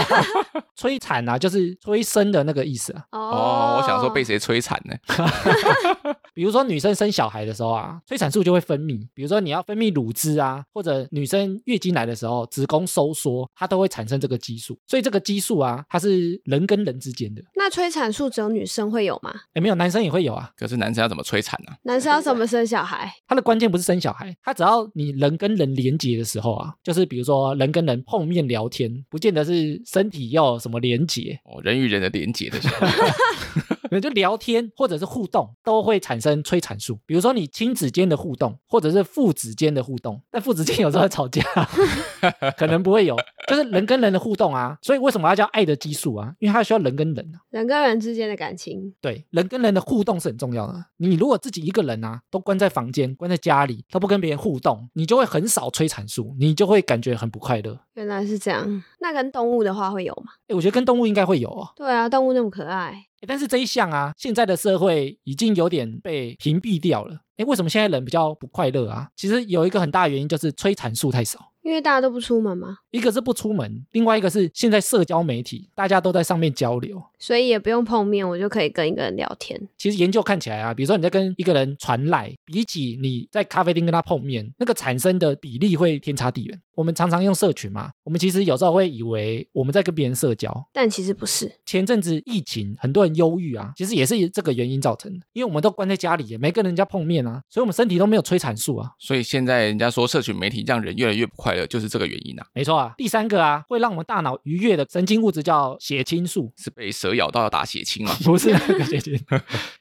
[0.75, 3.05] 催产啊，就是催生的那个意思啊。
[3.11, 4.95] 哦，我想说被谁摧残呢？
[6.33, 9.05] 比如说女生生小孩的时候啊，催产素就会分泌。
[9.13, 14.77] 比如说你要分泌乳汁啊，或者女生月经来的时候子宫收缩，它都会产生这个激素。
[14.87, 17.41] 所以这个激素啊，它是人跟人之间的。
[17.55, 19.33] 那催产素只有女生会有吗？
[19.53, 20.49] 哎，没有，男生也会有啊。
[20.57, 21.73] 可是男生要怎么催产呢？
[21.83, 23.11] 男生要怎么生小孩？
[23.27, 32.87] 他的关键不是生小孩，他只要你人跟人连接的时候啊，就是比如说人跟人碰面聊天，不见得是身体要有什么连接，哦，人与人的连结的时候，
[33.69, 36.99] 那 就聊天或者是互动都会产生催产素。
[37.05, 41.41] 比如说你亲子间的互动，或者是父子间的互动，但父子间有时候会吵架，
[42.57, 44.77] 可能不会有，就是人跟人的互动啊。
[44.81, 46.33] 所以为什么要叫爱的激素啊？
[46.39, 47.41] 因为它需要人跟人啊。
[47.49, 50.85] 人跟人之间的感情，对，人跟人的互动是很重要的。
[50.97, 57.79] 你如果自己一个人啊，都关在房间、关在家里，都不跟别人互动，你就会很少催产素，你就会感觉很不快乐。
[57.95, 58.83] 原来是这样。
[58.99, 60.31] 那跟动物的话会有吗？
[60.47, 61.69] 哎，我觉得跟动物应该会有哦。
[61.75, 63.07] 对啊，动物那么可爱。
[63.21, 67.21] 诶但是这一项啊，现在的社会已经有点被屏蔽掉了。
[67.37, 69.09] 哎，为什么现在人比较不快乐啊？
[69.15, 71.50] 其实有一个很大的原因就是催产素太少。
[71.61, 79.59] 因为大家都不出门嘛，一个是不出门，另外一个是现在社交媒体大家都在上面交流，所以也不用碰面，我就可以跟一个人聊天。
[79.77, 86.59] 其实研究看起来啊，比如说你在跟一个人传赖，比起你在咖啡厅跟他碰面，那个产生的比例会天差地远。
[86.73, 91.51] 我们常常用社群嘛，我们其实有时候会以为我们在跟别人社交，但其实不是。
[91.65, 98.89] 前阵子疫情，很多人忧郁啊，其实也是这个原因造成的，因为我们都关在家里，也没跟人家碰面啊，所以我们身体都没有催产素啊。
[98.97, 102.45] 所以现在人家说社群媒体让人越来越不快乐，就是这个原因啊。
[102.53, 108.15] 没错啊，第三个啊，会让我们大脑愉悦的神经物质叫血清素，是被蛇咬到要打血清吗？
[108.23, 109.19] 不是那个血清，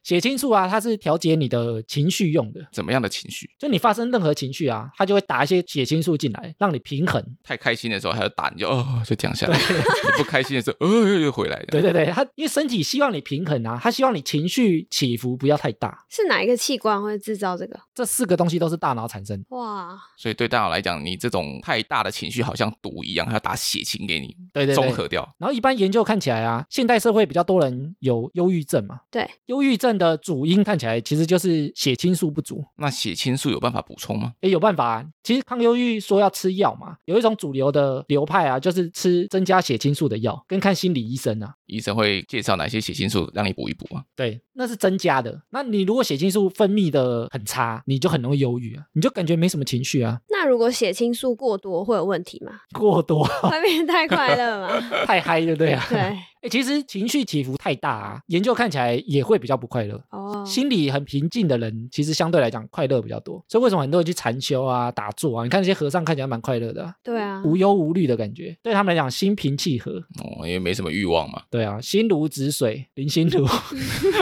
[0.03, 2.61] 血清素啊，它是调节你的情绪用的。
[2.73, 3.49] 怎么样的情绪？
[3.59, 7.25] 就你发生任何情绪啊，它就会打一些血清素进来，让你平衡。
[7.43, 11.63] 太开心的时候，它就打，你就哦，就降下来；你不开心的时候，哦，又回来。
[11.69, 16.05] 对对对，它因为身体希望你平衡啊，它希望你情绪起伏不要太大。
[16.09, 17.79] 是哪一个器官会制造这个？
[17.95, 19.45] 这四个东西都是大脑产生。
[19.51, 19.99] 哇！
[20.17, 25.29] 所以对大脑来讲，你这种太大的情绪好像毒一样，它要打血清给你，对对对中和掉。
[25.39, 32.65] 然后一般研究看起来啊，现代社会比较多人有忧郁症嘛，对，忧郁症的主因看起来其实就是血清素不足。
[32.77, 34.33] 那血清素有办法补充吗？
[34.41, 35.07] 也有办法啊。
[35.23, 41.55] 其实抗忧郁说要吃药嘛，有一种主流的流派啊，就是吃增加血清素的药，跟看心理医生啊。
[41.67, 44.03] 医生会介绍哪些血清素让你补一补啊？
[44.17, 45.41] 对，那是增加的。
[45.51, 52.53] 那你如果血清素分泌的很差，你就很容易忧郁啊，你就感觉没什么情绪啊，那如果血清素过多会有问题吗？
[52.73, 54.81] 过多会变得太快乐吗？
[55.07, 55.83] 太嗨，对不对啊？
[55.89, 60.03] 对，哎，其实情绪起伏太大啊，研究看起来也会比较不快乐。
[60.11, 63.45] 哦，心里很平静的人，其实相对来讲快乐比较多。
[63.47, 65.45] 所以为什么很多人去禅修啊、打坐啊？
[65.45, 69.93] 你看那些和尚看起来蛮快乐的啊、对啊，无忧无虑的感觉，对他们来讲心平气和。
[69.93, 73.47] 哦，因为没什么欲望嘛，对啊，心如止水，零心如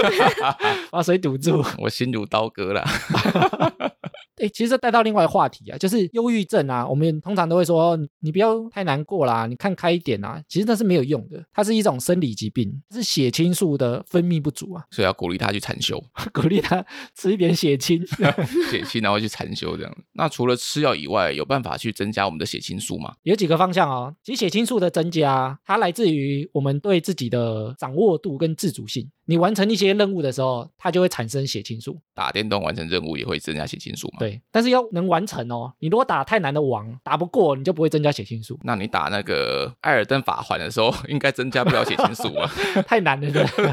[0.90, 1.62] 把水堵住。
[1.78, 2.84] 我心如刀割啦。
[4.40, 6.86] 哎，其实这带到另外一个话题啊，就是忧郁症啊。
[6.86, 10.40] 我们通常都会说，你你不要太难过啦，你看开一点啊。
[10.48, 14.82] 其实那是没有用的，它是一种生理疾病，是血清素的分泌不足啊。
[14.90, 16.82] 所以要鼓励他去禅修， 鼓励他
[17.14, 18.02] 吃一点血清。
[18.70, 19.94] 血清然后去禅修这样。
[20.12, 23.14] 那除了吃药以外，有办法去增加我们的血清素吗？
[23.24, 24.14] 有几个方向哦。
[24.24, 29.10] 其实血清素的增加，它来自于我们对自己的掌握度跟自主性。
[29.26, 32.00] 你完成一些任务的时候，它就会产生血清素。
[32.14, 34.20] 打电动完成任务也会增加血清素吗？。
[34.20, 35.70] 对，但是要能完成哦。
[35.80, 42.50] 你如果打太难的王，打不过，你就不会增加血清素，那你打那个艾尔登法环的时候， 应该增加不了血清素吧？
[42.86, 43.28] 太难了。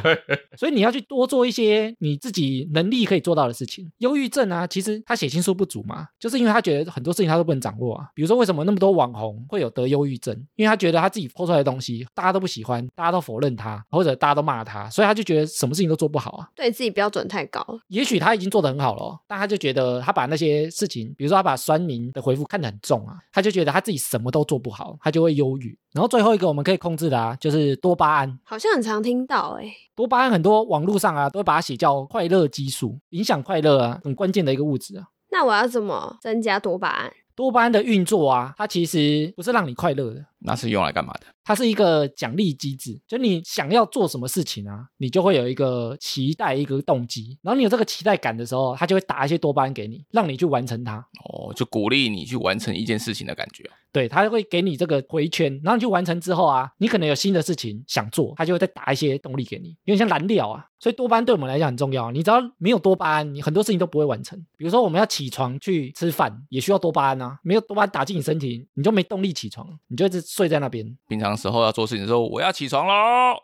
[0.58, 3.90] 所以你要去多做一些你自己能力可以做到的事情。
[4.00, 8.08] 忧郁症啊，其实他血清素不足嘛，就是因为他觉得很多事情他都不能掌握啊。
[8.14, 10.36] 比如说为什么那么多网红会有得忧郁症？
[10.56, 16.48] 因为他觉得他自己抛出来的东西大家都不喜欢，大家都否认他，或者大家都骂他，所以他就觉得什么事情都做不好啊。
[16.56, 17.80] 对自己标准太高了。
[17.90, 25.78] 也许他已经做得很好了哦，但他就觉得他把那些事情，比如说他把酸民的回复看得很重啊，他就觉得他自己什么都做不好，他就会忧郁。
[25.96, 28.38] 然后最后一个我们可以控制的啊，就是多巴胺。
[28.44, 29.64] 好像很常听到哎、
[29.96, 35.08] 多巴胺很多网络上啊都会把它写叫快乐激素，影响快乐啊，很关键的一个物质啊。
[35.32, 37.14] 那我要怎么增加多巴胺？
[37.34, 41.22] 多巴胺的运作啊，它其实不是让你快乐的，那是用来干嘛的？
[41.44, 50.98] 它是一个奖励机制，就你想要做什么事情啊，你就会有一个期待、一个动机，然后你有这个期待感的时候，它就会打一些多巴胺给你，让你去完成它。
[51.24, 53.64] 哦，就鼓励你去完成一件事情的感觉。
[53.92, 60.66] 对，它会给你这个回圈，然后你去完成之后啊，你可能有新的事情想做，它就会再打一些动力给你，有点像燃料啊。
[60.78, 64.38] 所以多巴胺对我们来讲很重要，你只要没有多巴胺，你很多事情都不会完成。
[64.58, 70.86] 比如说我们要起床去吃饭，也需要多巴胺啊，没有多巴胺打进你身体，你就没动力起床，你就一直睡在那边。
[71.08, 73.38] 平常时候要做事情的时候，我要起床喽，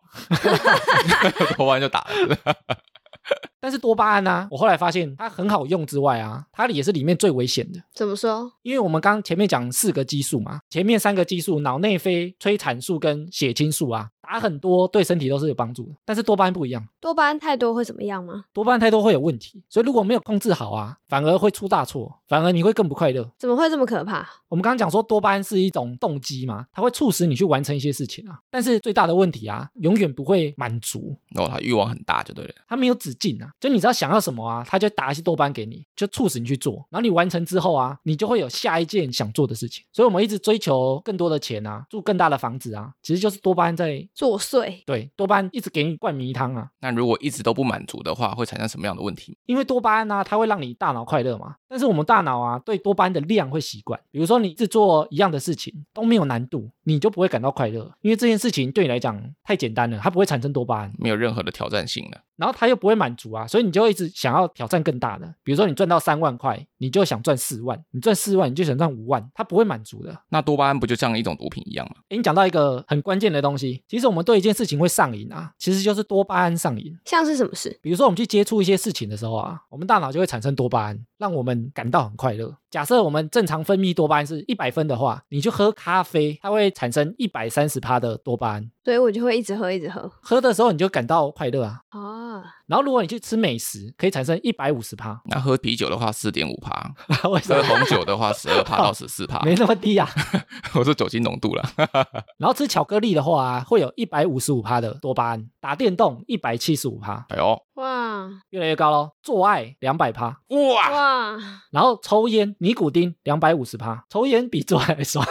[1.56, 2.38] 多巴胺就打了。
[3.62, 7.80] 但是多巴胺呢、我后来发现它很好用之外啊，它也是里面最危险的。
[7.94, 8.52] 怎么说？
[8.64, 15.96] 因为我们刚前面讲四个激素嘛，前面三个激素脑内啡、催产素跟血清素啊，打很多对身体都是有帮助的。
[16.06, 18.46] 但是多巴胺不一样，多巴胺太多会怎么样吗？
[18.54, 23.30] 多巴胺太多会有问题，所以如果没有控制好啊，反而会出大错，反而你会更不快乐。
[23.38, 24.28] 怎么会这么可怕？
[24.48, 32.54] 我们刚刚讲说多巴胺是一种动机嘛，它会促使你去完成一些事情啊，但是最大的问题啊，永远不会满足，哦，他欲望很大就对了。
[32.68, 33.50] 他没有止境啊。
[33.60, 39.84] 就你知道想要什么啊，他就打一些多巴胺给你，就促使你去做，然后你完成之后啊，你就会有下一件想做的事情。
[39.92, 44.84] 所以我们一直追求更多的钱啊，住更大的房子啊，其实就是多巴胺在作祟。
[44.86, 46.70] 对多巴胺一直给你灌迷汤啊。
[46.80, 49.38] 那如果一直都不满足的话，会产生什么样的问题？
[49.46, 51.56] 因为多巴胺呢、它会让你大脑快乐嘛。
[51.68, 54.00] 但是我们大脑啊，对多巴胺的量会习惯。
[54.12, 62.22] 比如说，你一直做一样的事情都没有难度，你就不会感到快乐，因为这件事情对你来讲太简单了，它不会产生多巴胺，没有任何的挑战性了。
[62.42, 65.32] 然后他又不会满足啊，所以你就一直想要挑战更大的。
[65.44, 70.18] 比如说，你赚到三万块，你就想赚四万；你赚四万，你就想赚五万，他不会满足的。
[70.30, 71.98] 那多巴胺不就像一种毒品一样吗？
[72.10, 76.92] 诶，你讲到一个很关键的东西，其实我们对一件事情会上瘾啊，其实就是多巴胺上瘾。
[77.06, 77.80] 像是什么事？
[77.80, 82.58] 比如说，我们去接触一些事情的时候啊，我们大脑就会产生多巴胺，让我们感到很快乐。
[82.72, 90.12] 假设我们正常分泌多巴胺是一百分的话，你就喝咖啡，它会产生一百三十趴的多巴胺，所以我就会一直喝，一直喝。
[90.20, 91.82] 喝的时候你就感到快乐啊。
[91.92, 96.90] 哦，然后如果你去吃美食，可以产生一百五十趴，那喝啤酒的话四点五帕？
[97.22, 97.30] 喝
[97.64, 100.08] 红酒的话十二帕到十四帕，没那么低啊。
[100.74, 101.70] 我说酒精浓度了。
[102.40, 109.10] 然后吃巧克力的话、啊，会有一百五十五趴的多巴胺；打电动一百七十五趴，哎呦，哇越来越高喽。
[109.22, 111.38] 做爱两百趴，哇，哇，
[111.72, 115.28] 然后抽烟尼古丁两百五十趴，抽烟比做爱还爽。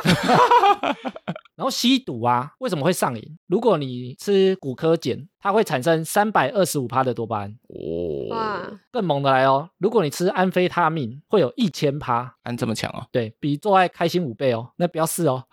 [1.60, 3.38] 然后吸毒啊，为什么会上瘾？
[3.46, 7.54] 如果你吃骨科碱，它会产生三百二十五帕的多巴胺。
[7.72, 14.70] 哦，哇，更猛的来哦，如果你吃安非他命，会有一千趴，安这么强哦，对比做爱开心五倍哦。
[14.76, 15.44] 那不要试哦。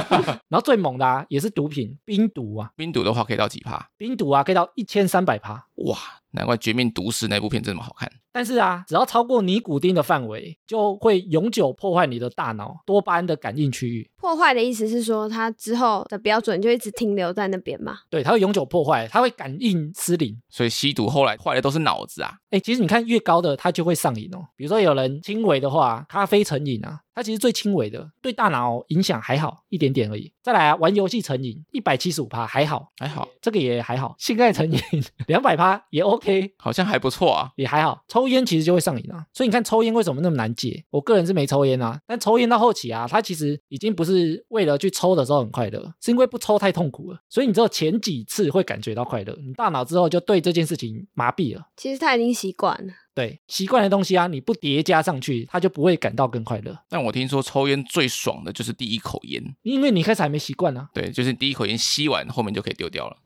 [0.48, 3.88] 然后最猛的啊，也是毒品，冰毒啊，冰毒的话可以到几趴？
[3.96, 5.66] 冰毒啊可以到一千三百趴。
[5.86, 5.98] 哇，
[6.30, 8.10] 难怪《绝命毒师》那部片这么好看。
[8.32, 14.10] 但是啊，只要超过尼古丁的范围，就会永久破坏你的大脑多巴胺的感应区域。
[14.16, 17.98] 破坏的意思是说，它之后的标准就一直停留在那边嘛？
[18.10, 20.36] 对，它会永久破坏，它会感应失灵。
[20.48, 22.34] 所以吸毒后来坏的都是脑子啊。
[22.50, 24.44] 哎，其实你看越高的，他就会上瘾哦。
[24.54, 30.32] 比如说有人轻微的话，咖啡成瘾啊，它其实最轻微的，对大脑影响还好一点点而已。
[30.42, 34.14] 再来啊，玩游戏成瘾，一百七十五趴还好，还好，这个也还好。
[34.18, 34.78] 性爱成瘾
[35.26, 37.50] 两百趴也 OK， 好像还不错啊。
[37.56, 38.02] 也还好。
[38.08, 40.84] 抽烟其实就会上瘾啊，所以你看抽烟为什么那么难戒？
[40.90, 47.18] 我个人是没抽烟啊，但抽烟到后期啊，它其实已经不是为了去抽的时候很快乐，是因为不抽太痛苦了。
[47.28, 51.68] 所以你只有前几次会感觉到快乐，你大脑之后就对这件事情麻痹了。
[51.76, 52.92] 其实他已经习惯了。
[53.14, 56.76] 对习惯的东西啊，你不叠加上去，他就不会感到更快乐。
[56.88, 60.88] 但我听说抽烟最爽的就是第一口烟，因为你开始还没习惯啊。
[60.92, 63.16] 对，就是第一口烟吸完，后面就可以丢掉了，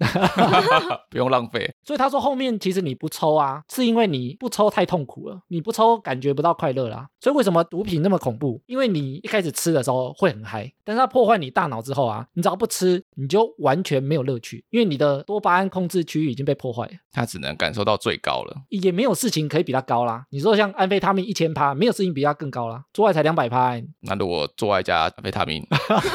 [1.11, 1.75] 不用浪费。
[1.83, 7.09] 所以他说后面其实你不抽啊，是因为你不抽太痛苦了，你不抽感觉不到快乐啦。
[7.21, 8.61] 所以为什么毒品那么恐怖？
[8.67, 20.25] 因为你一开始吃的时候会很嗨，但是它破坏你大脑之后啊，你只要不吃，你就完全没有乐趣，因为你的多巴胺控制区域已经被破坏了，它只能感受到最高了，也没有事情可以比它高啦。
[20.29, 20.59] 你说。
[20.59, 22.83] 像安非他命一千趴，没有事情比它更高啦。
[22.93, 25.65] 做爱才两百趴，那如果做爱加安非他命，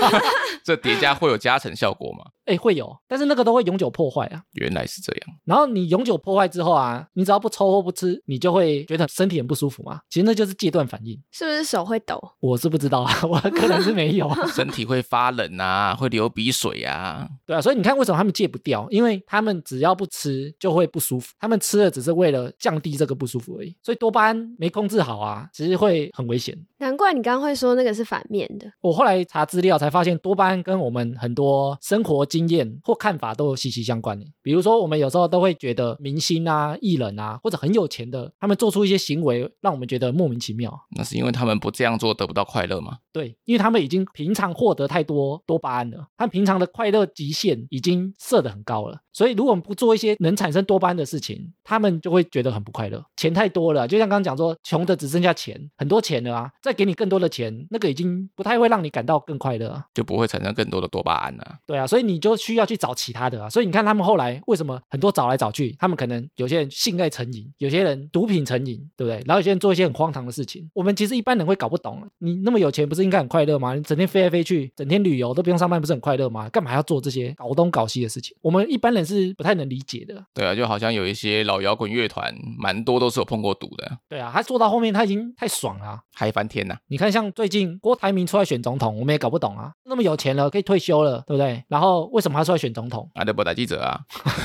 [0.65, 2.25] 这叠加会有加成效果吗？
[2.45, 4.41] 哎，会有，但是那个都会永久破坏啊。
[4.53, 5.21] 原来是这样。
[5.45, 9.99] 然后你永久破坏之后啊，你只要不抽或不吃，你就会觉得身体很不舒服嘛。
[10.09, 11.19] 其实那就是戒断反应。
[11.31, 12.21] 是不是手会抖？
[12.39, 14.29] 我是不知道啊，我可能是没有。
[14.53, 17.27] 身体会发冷啊，会流鼻水啊。
[17.45, 18.87] 对啊，所以你看为什么他们戒不掉？
[18.89, 21.33] 因为他们只要不吃就会不舒服。
[21.39, 23.75] 他们吃了只是为了降低这个不舒服而已。
[23.81, 26.57] 所以多巴胺没控制好啊，其实会很危险。
[26.79, 28.69] 难怪你刚刚会说那个是反面的。
[28.81, 34.25] 我后来查资料才发现，多巴胺跟我们很多生活经验或看法都有息息相关的。
[34.41, 40.73] 比如说，我们有时候都会觉得明星啊、艺人啊，或者很有钱的，他们做出一些行为，让我们觉得莫名其妙。
[40.97, 42.97] 那是因为他们不这样做得不到快乐吗？
[43.11, 48.99] 对，因为他们已经平常获得太多多巴胺了，他们平常的快乐极限已经设得很高了。
[49.13, 53.03] 所以，如果我们不做一些能产生多巴胺的事情，他们就会觉得很不快乐。
[53.15, 61.59] 钱太多了，就像刚刚讲说，穷的只剩下钱，很多钱了啊，再给你更多的钱，那个已经不太会让你感到更快乐，就不会产生更多的多巴胺了。
[61.67, 63.47] 对啊，所以你就需要去找其他的啊。
[63.47, 69.21] 所以你看他们后来为什么很多找来找去，他们可能有些人性爱成瘾，有些人毒品成瘾，对不对？
[69.27, 72.01] 然后有些人做一些很荒唐的事情，我们其实一般人会搞不懂。
[72.17, 73.75] 你那么有钱，不是应该很快乐吗？
[73.75, 76.49] 你整天飞来飞去，整天旅游都不用上班，不是很快乐吗？
[76.49, 78.35] 干嘛要做这些搞东搞西的事情？
[78.41, 79.83] 我们一般人是不太能理。
[79.85, 83.97] 解的对啊，就好像有一些老摇滚乐团，蛮多都是有碰过毒的。
[84.07, 86.77] 对啊，他做到后面他已经太爽了，嗨翻天呐！
[86.87, 89.73] 你看，像最近郭台铭出来选总统，我们也搞不懂啊。
[89.83, 91.61] 那么有钱了，可以退休了，对不对？
[91.67, 93.09] 然后为什么他出来选总统？
[93.15, 93.99] 啊，德伯打记者啊，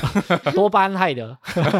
[0.55, 1.37] 多巴胺害的。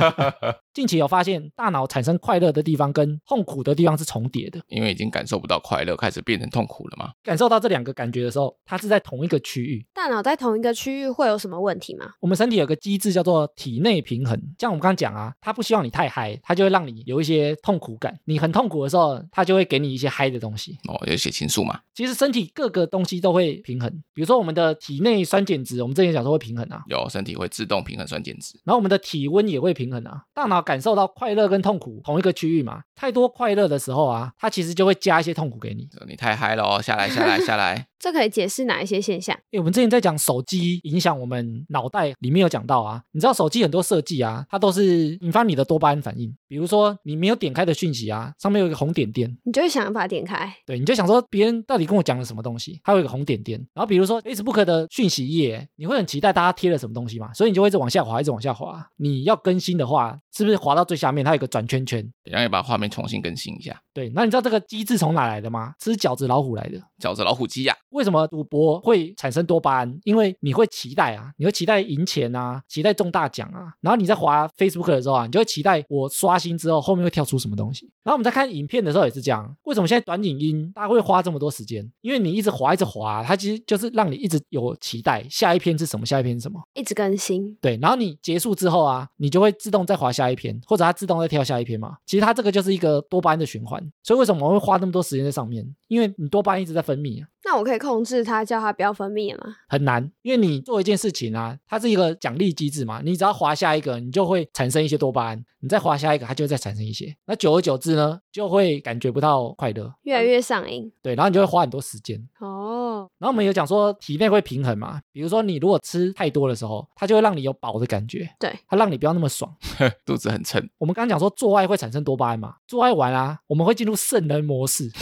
[0.71, 7.09] 近期有发现，大脑产生快乐的地方跟痛苦的地方是重叠的，因为已经感受不到快乐，开始变成痛苦了嘛。
[7.23, 9.83] 感受到这两个感觉的时候，它是在同一个区域。
[9.91, 12.05] 大脑在同一个区域会有什么问题吗？
[12.19, 18.15] 我们身体有个机制叫做体内平衡，像我们刚刚讲啊，它不希望你太嗨，它就会让你有一些痛苦感。
[18.25, 20.77] 你很痛苦的时候，它就会给你一些嗨的东西。
[20.87, 21.79] 哦，有血清素嘛。
[21.95, 26.83] 其实身体各个东西都会平衡，比如说我们的体内酸碱值，我们之前讲说会平衡啊。
[26.87, 28.53] 有，身体会自动平衡酸碱值。
[28.63, 30.21] 然后我们的体温也会平衡啊。
[30.33, 31.49] 大脑感受到快乐。
[31.49, 35.89] 跟痛苦同一个区域嘛，太多快乐的时候啊，它其实就会加一些痛苦给你。
[36.07, 37.88] 你太嗨了哦，下来下来下来。
[37.99, 39.37] 这可以解释哪一些现象？
[39.49, 46.33] 因为我们之前在讲手机影响我们脑袋，里面有讲到啊，你知道手机很多设计啊，它都是引发你的多巴胺反应。
[46.47, 50.51] 比如说你没有点开的讯息啊，上面有一个红点点，你就会想把它点开。
[50.65, 53.59] 对，你就想说别人到底跟我讲了什么东西，它有一个红点点。
[53.73, 58.87] 然后比如说 Facebook 的讯息页，你会很期待大家贴了什么东西嘛，所以你就会一直往下滑，一直往下滑。
[58.95, 63.79] 你要更新的话，是不是滑到最下面它有个转圈圈，然后把画面重新更新一下？
[63.93, 65.73] 对，那你知道这个机制从哪来的吗？
[65.79, 67.75] 吃饺子老虎来的，饺子老虎机呀。
[67.91, 69.99] 为什么赌博会产生多巴胺？
[70.03, 73.73] 因为你会期待啊，你会期待赢钱啊，期待中大奖啊。
[73.81, 77.89] 然后你在滑 Facebook 的时候啊，你就会期待我刷新之后后面会跳出什么东西。
[78.03, 79.55] 然后我们在看影片的时候也是这样。
[79.63, 81.89] 为什么现在短影音大家会花这么多时间？
[82.01, 86.05] 因为你一直滑一直滑，它其实就是让你一直有期待，下一篇是什么？
[86.05, 86.61] 下一篇是什么？
[86.73, 87.55] 一直更新。
[87.61, 91.97] 对，然后你结束之后啊，你就会自动再滑下一篇，或者它自动再跳下一篇嘛。
[92.05, 93.79] 其实它这个就是一个多巴胺的循环。
[94.03, 95.65] 所以为什么我会花那么多时间在上面？
[95.87, 97.27] 因为你多巴胺一直在分泌啊。
[97.45, 99.55] 那我可以控制它，叫它不要分泌了吗？
[99.67, 103.01] 很难，因为你做一件事情啊，它是一个奖励机制嘛。
[103.03, 107.15] 你只要滑下一个，你就会产生一些多巴胺；你再滑下一个，它就会再产生一些。
[107.25, 112.17] 那久而久之呢，就就会感觉不到快乐，越来越上瘾对，然后你就会花很多时间。
[112.39, 113.09] 哦。
[113.17, 119.53] 然后我们有讲说体内会平衡嘛，比如说你如果吃太多的时候，它就会让你有饱的感觉，对，它让你不要那么爽。
[120.05, 120.65] 肚子很撑。
[120.77, 124.89] 我们刚刚讲说做爱会产生多巴胺嘛，做爱完啊，我们会进入圣人模式。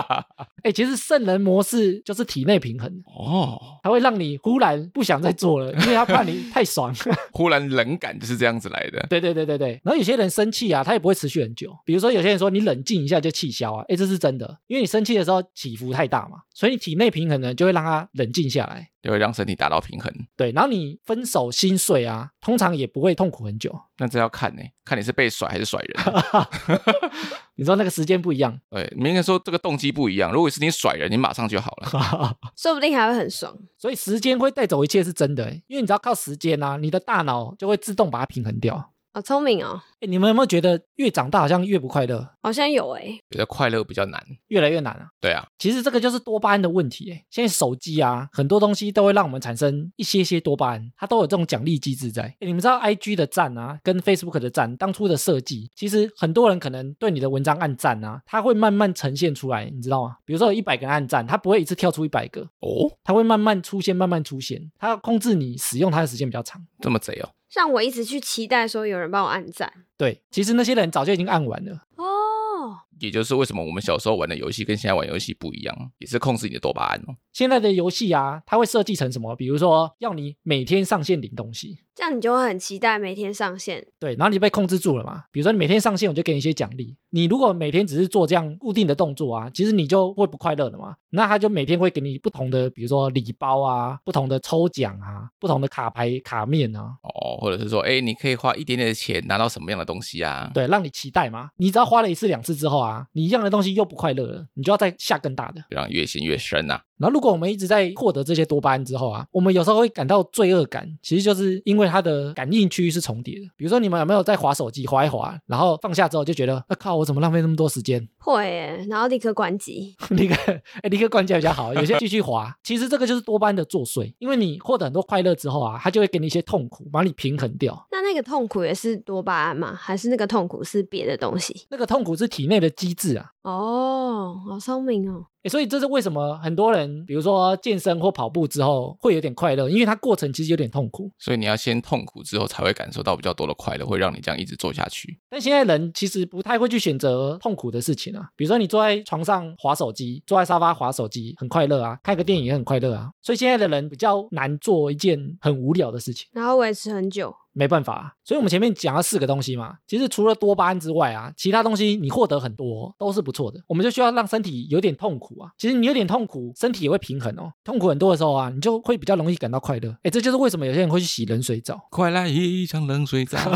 [0.64, 6.94] 哎，其实圣人模式就是体内平衡，哦，它会让你忽然不想再做了，因为它怕你太爽。
[7.32, 9.06] 忽然冷感就是这样子来的。
[9.08, 9.80] 对对对对对。
[9.84, 11.70] 然后有些人生气啊，他也不会持续很久。
[11.84, 18.88] 比如说有些人说你冷静一下就气消啊，哎，这是真的，因为你生气的时候起伏太大嘛，所以你体内平衡呢就会让它冷静下来。
[19.02, 20.12] 就会让身体达到平衡。
[20.36, 23.74] 对，然后你分手心碎啊，通常也不会痛苦很久。
[23.98, 26.14] 那这要看呢、看你是被甩还是甩人。
[27.56, 30.32] 你说那个时间不一样，对，你应该说这个动机不一样。
[30.32, 32.36] 如果是你甩人，你马上就好了。
[32.56, 33.56] 说不定还会很爽。
[33.76, 38.92] 所以时间会带走一切是真的欸，因为你只要靠时间啊，你的大脑就会自动把它平衡掉。
[39.12, 44.24] 好聪明哦，哎，你们有没有觉得越长大好像越不快乐，好像有哎、觉得快乐比较难。
[44.46, 45.08] 越来越难啊？
[45.20, 47.24] 对啊，其实这个就是多巴胺的问题哎。
[47.28, 52.22] 现在手机啊，很多东西都会让我们产生一些些多巴胺，它都有这种奖励机制在。
[52.22, 60.18] 诶你们知道 IG 的赞啊，跟 Facebook 的赞当初的设计，其实很多人可能对你的文章按赞啊，它会慢慢呈现出来，你知道吗？
[60.24, 66.64] 比如说有一百个人按赞，它不会一次跳出一百个，哦，它会慢慢出现，慢慢出现，它要控制你使用它的时间比较长。
[66.80, 67.28] 这么贼哦。
[67.50, 71.82] 像我一直去期待说有人帮我按赞对，其实那些人早就已经按完了。
[71.96, 77.16] 哦，也就是为什么我们小时候玩的游戏跟现在玩游戏不一样，也是控制你的多巴胺哦。
[77.32, 79.34] 现在的游戏啊，它会设计成什么？
[79.36, 83.86] 比如说要你每天上线领东西，这样你就会很期待每天上线。
[83.98, 85.24] 对，然后你被控制住了嘛？
[85.32, 86.96] 比如说你每天上线，我就给你一些奖励。
[87.10, 90.94] 你如果每天只是做这样固定的动作啊，其实你就会不快乐的嘛。
[91.10, 100.50] 那他就每天会给你不同的，比如说礼包啊，不同的抽奖啊，不同的卡牌卡面啊，哦，或者是说，哎，你可以花一点点的钱拿到什么样的东西啊？
[100.54, 101.50] 对，让你期待嘛。
[101.56, 105.64] 你只要花了一次两次之后啊，啊你一样的东西又不快乐了，你就要再下更大的。
[105.70, 113.46] 让越陷越深呐、然后，如果我们一直在获得这些多巴胺之后啊，我们有时候会感到罪恶感，其实就是因为它的感应区域是重叠的。
[113.56, 118.06] 比如说，你们有没有在划手机，划一划，然后放下之后就觉得，啊靠，我怎么浪费那么多时间？
[118.20, 119.96] 会耶，然后立刻关机。
[120.10, 120.34] 立刻，
[120.82, 121.72] 哎，立刻关机比较好。
[121.72, 127.86] 有些继续滑，其实这个就是多巴胺的作祟，因为你获得很多快乐之后啊，它就会给你一些痛苦，把你平衡掉。
[127.90, 129.74] 那那个痛苦也是多巴胺吗？
[129.74, 131.66] 还是那个痛苦是别的东西？
[131.70, 133.30] 那个痛苦是体内的机制啊。
[133.42, 135.24] 哦，好聪明哦。
[135.42, 141.10] 诶所以这是为什么很多人，比如说健身或跑步之后会有点快乐，因为它过程其实有点痛苦。
[141.18, 145.18] 所以你要先痛苦之后，才会感受到比较多的快乐，会让你这样一直做下去。
[145.30, 153.10] 但现在人其实不太会去选择痛苦的事情啊，比如说你坐在床上划手机，坐在沙发划手机，很快乐啊，看个电影也很快乐啊。
[153.22, 156.28] 所以现在的人比较难做一件很无聊的事情。
[156.32, 157.34] 然后维持很久。
[157.60, 163.60] 没办法、啊，所以我们前面讲了四个东西嘛，其实除了多巴胺之外啊，其他东西你获得很多都是不错的。
[163.66, 167.52] 我们就需要让身体有点痛苦啊，其实你有点痛苦，身体也会平衡哦。
[167.62, 169.94] 痛苦很多的时候啊，你就会比较容易感到快乐。
[170.02, 173.38] 哎，这就是为什么有些人会去洗冷水澡，快来一场冷水澡。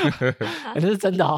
[0.74, 1.36] 那欸是真的啊、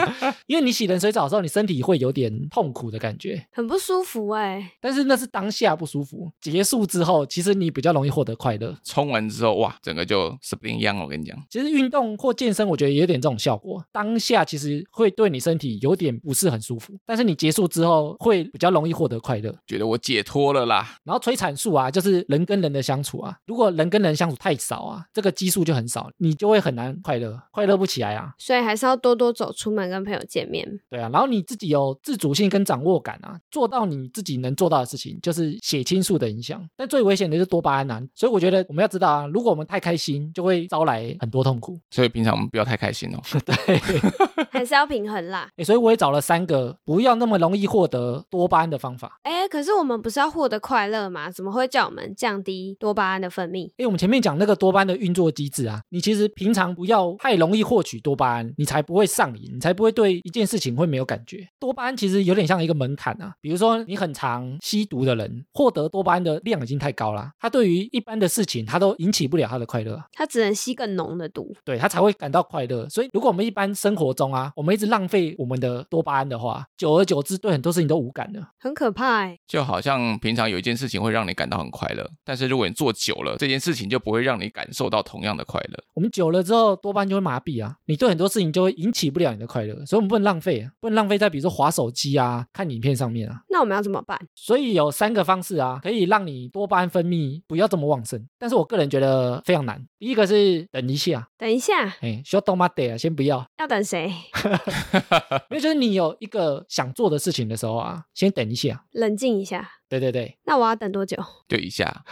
[0.48, 8.74] 因为你洗冷水澡的时候，你身体会有点痛苦的感觉，很不舒服哎，但是那是当下不舒服，结束之后，其实你比较容易获得快乐。
[8.82, 10.98] 冲完之后，哇，整个就 spring 一样。
[10.98, 13.84] 我跟你讲，其实运动或健身，我觉得也有点这种效果。
[13.92, 19.54] 当下其实会对你身体有点不是很舒服，但是你结束之后会比较容易获得快乐。
[19.66, 20.96] 觉得我解脱了啦。
[21.04, 28.32] 然后催产素啊，就是人跟人的相处啊，如果人跟人相处太少啊，这个激素就很少，你就会很难快乐，快乐不起来啊。
[28.38, 30.68] 所以还是要多多走出门跟朋友见面。
[30.90, 36.62] 对啊，然后你自己有自主性跟掌握感啊，做到你自己能做到的事情，就是血清素的影响。
[36.76, 41.78] 但最危险的是多巴胺啊，所以我觉得我们要知道啊，如果我们太开心，就会招来很多痛苦。
[41.90, 43.20] 所以平常我们不要太开心哦。
[43.44, 43.78] 对，
[44.50, 45.48] 还是要平衡啦。
[45.56, 49.18] 诶所以我也找了三个不要那么容易获得多巴胺的方法。
[49.22, 51.30] 哎，可是我们不是要获得快乐吗？
[51.30, 53.64] 怎么会叫我们降低多巴胺的分泌？
[53.76, 61.48] 因为我们前面讲那个多巴胺的运作机制啊，你其实平常不要太容易获取多巴胺，你才不会上瘾，你才不会对一件事情会没有感觉。
[61.58, 71.56] 多巴胺其实有点像一个门槛啊，比如说你很常吸毒的人，获得多巴胺的量已经太高了，他对于一般的事情他都引起不了他的快乐啊，它只能吸更浓的毒。
[71.64, 72.86] 对他才会感到快乐。
[72.90, 78.50] 所以如果我们一般生活中啊，我们一直浪费我们的多巴胺的话，久而久之对很多事情都无感了。
[78.58, 85.82] 很可怕哎，就好像平常有一件事情会让你感到很快乐，但是如果你做久了，这件事情就不会让你感受到同样的快乐。
[85.94, 93.42] 我们久了之后，多巴胺就会麻痹啊，你对很多事情就会引起不了你的快乐，所以我们不能浪费啊，不能浪费在比如说划手机啊、看影片上面啊。
[93.48, 94.18] 那我们要怎么办？
[94.34, 99.84] 所以有三个方式啊，可以让你多巴胺分泌不要这么旺盛，但是我个人觉得非常难。
[99.98, 102.68] 第一个是等一下，等一下，哎，需要动吗？
[102.68, 104.12] 得啊，先不要，要等谁？
[105.50, 108.84] 因为就是你有一个想做的事情的时候啊，先等一下。
[108.92, 109.68] 冷静一下。
[109.88, 111.16] 对对对，那我要等多久？
[111.48, 112.04] 就一下，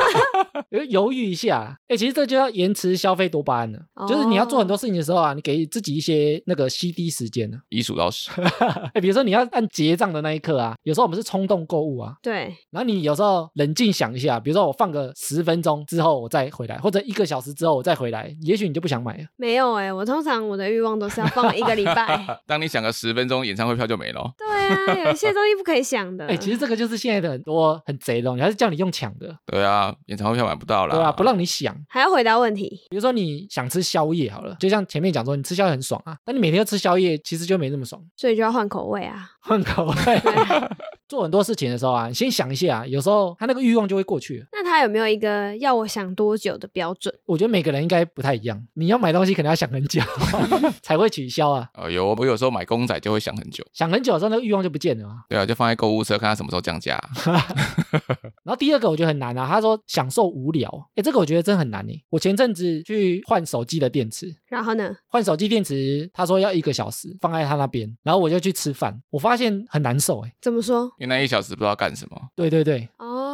[0.70, 3.78] 犹犹豫一下，哎，其实这就要延迟消费多巴胺了。
[4.06, 7.58] 就是你要做很多事情的时候啊，你给自己一些那个 CD 时间呢。
[7.70, 8.30] 一数到十，
[8.92, 12.54] 哎，比如说你要按结账的那一刻啊，有时候我们是冲动购物啊，对。
[12.70, 19.24] 然后你有时候冷静想一下，比如说我放个十分钟之后我再回来，或者一个小时之后我再回来，也许你就不想买了。
[19.36, 22.26] 没有哎，我通常我的欲望都是要放一个礼拜。
[22.46, 24.32] 当你想个十分钟，演唱会票就没了。
[24.36, 26.26] 对啊，有一些东西不可以想的。
[26.26, 29.34] 哎，其实这个就是现在的很多很贼的，你还是叫你用抢的。
[29.46, 30.94] 对啊，演唱会票买不到了。
[30.94, 32.68] 对啊，不让你想，还要回答问题。
[32.90, 38.02] 比如说你想吃宵夜好了，就像前面讲说，你吃宵夜很爽啊，但你每天要吃宵夜，其实就没那么爽。
[38.16, 39.94] 所以就要换口味啊，换口味。
[41.08, 44.46] 做很多事情的时候啊，你先想一下，有时候他那个欲望就会过去了。
[44.50, 47.14] 那他有没有一个要我想多久的标准？
[47.26, 48.60] 我觉得每个人应该不太一样。
[48.74, 50.02] 你要买东西可能要想很久
[50.82, 51.68] 才会取消啊。
[51.74, 55.14] 哦，有我有时候买公仔就会想很久，想很久的时候那个欲望就不见了啊。
[55.28, 56.95] 对啊，就放在购物车看他什么时候降价。
[58.44, 61.92] 然后第二个我觉得很难啊，他说享受无聊，哎，这个我觉得真很难呢。
[62.10, 70.84] 我前阵子去换手机的电池，然后呢，换手机电池，他说要一个小时放在他那边，然后我就去吃饭，我发现很难受，哎，怎么说？
[70.98, 72.16] 因为那一小时不知道干什么。
[72.36, 73.25] 对对对，哦，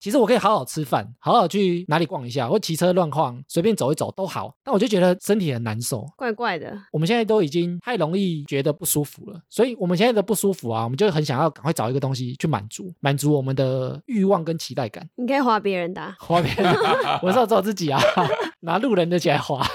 [0.00, 4.54] 其实我可以好好吃饭，好好去哪里逛一下，或骑车乱晃，随便走一走都好。
[4.62, 6.76] 但我就觉得身体很难受，怪怪的。
[6.92, 15.08] 我们现在都已经太容易觉得不舒服了，所以我们现在的不舒服啊，我们就很想要赶快找一个东西去满足，满足我们的欲望跟期待感。
[15.16, 16.74] 你可以划别人的，划别人，
[17.22, 17.98] 我是要找自己啊，
[18.60, 19.66] 拿路人的起来划。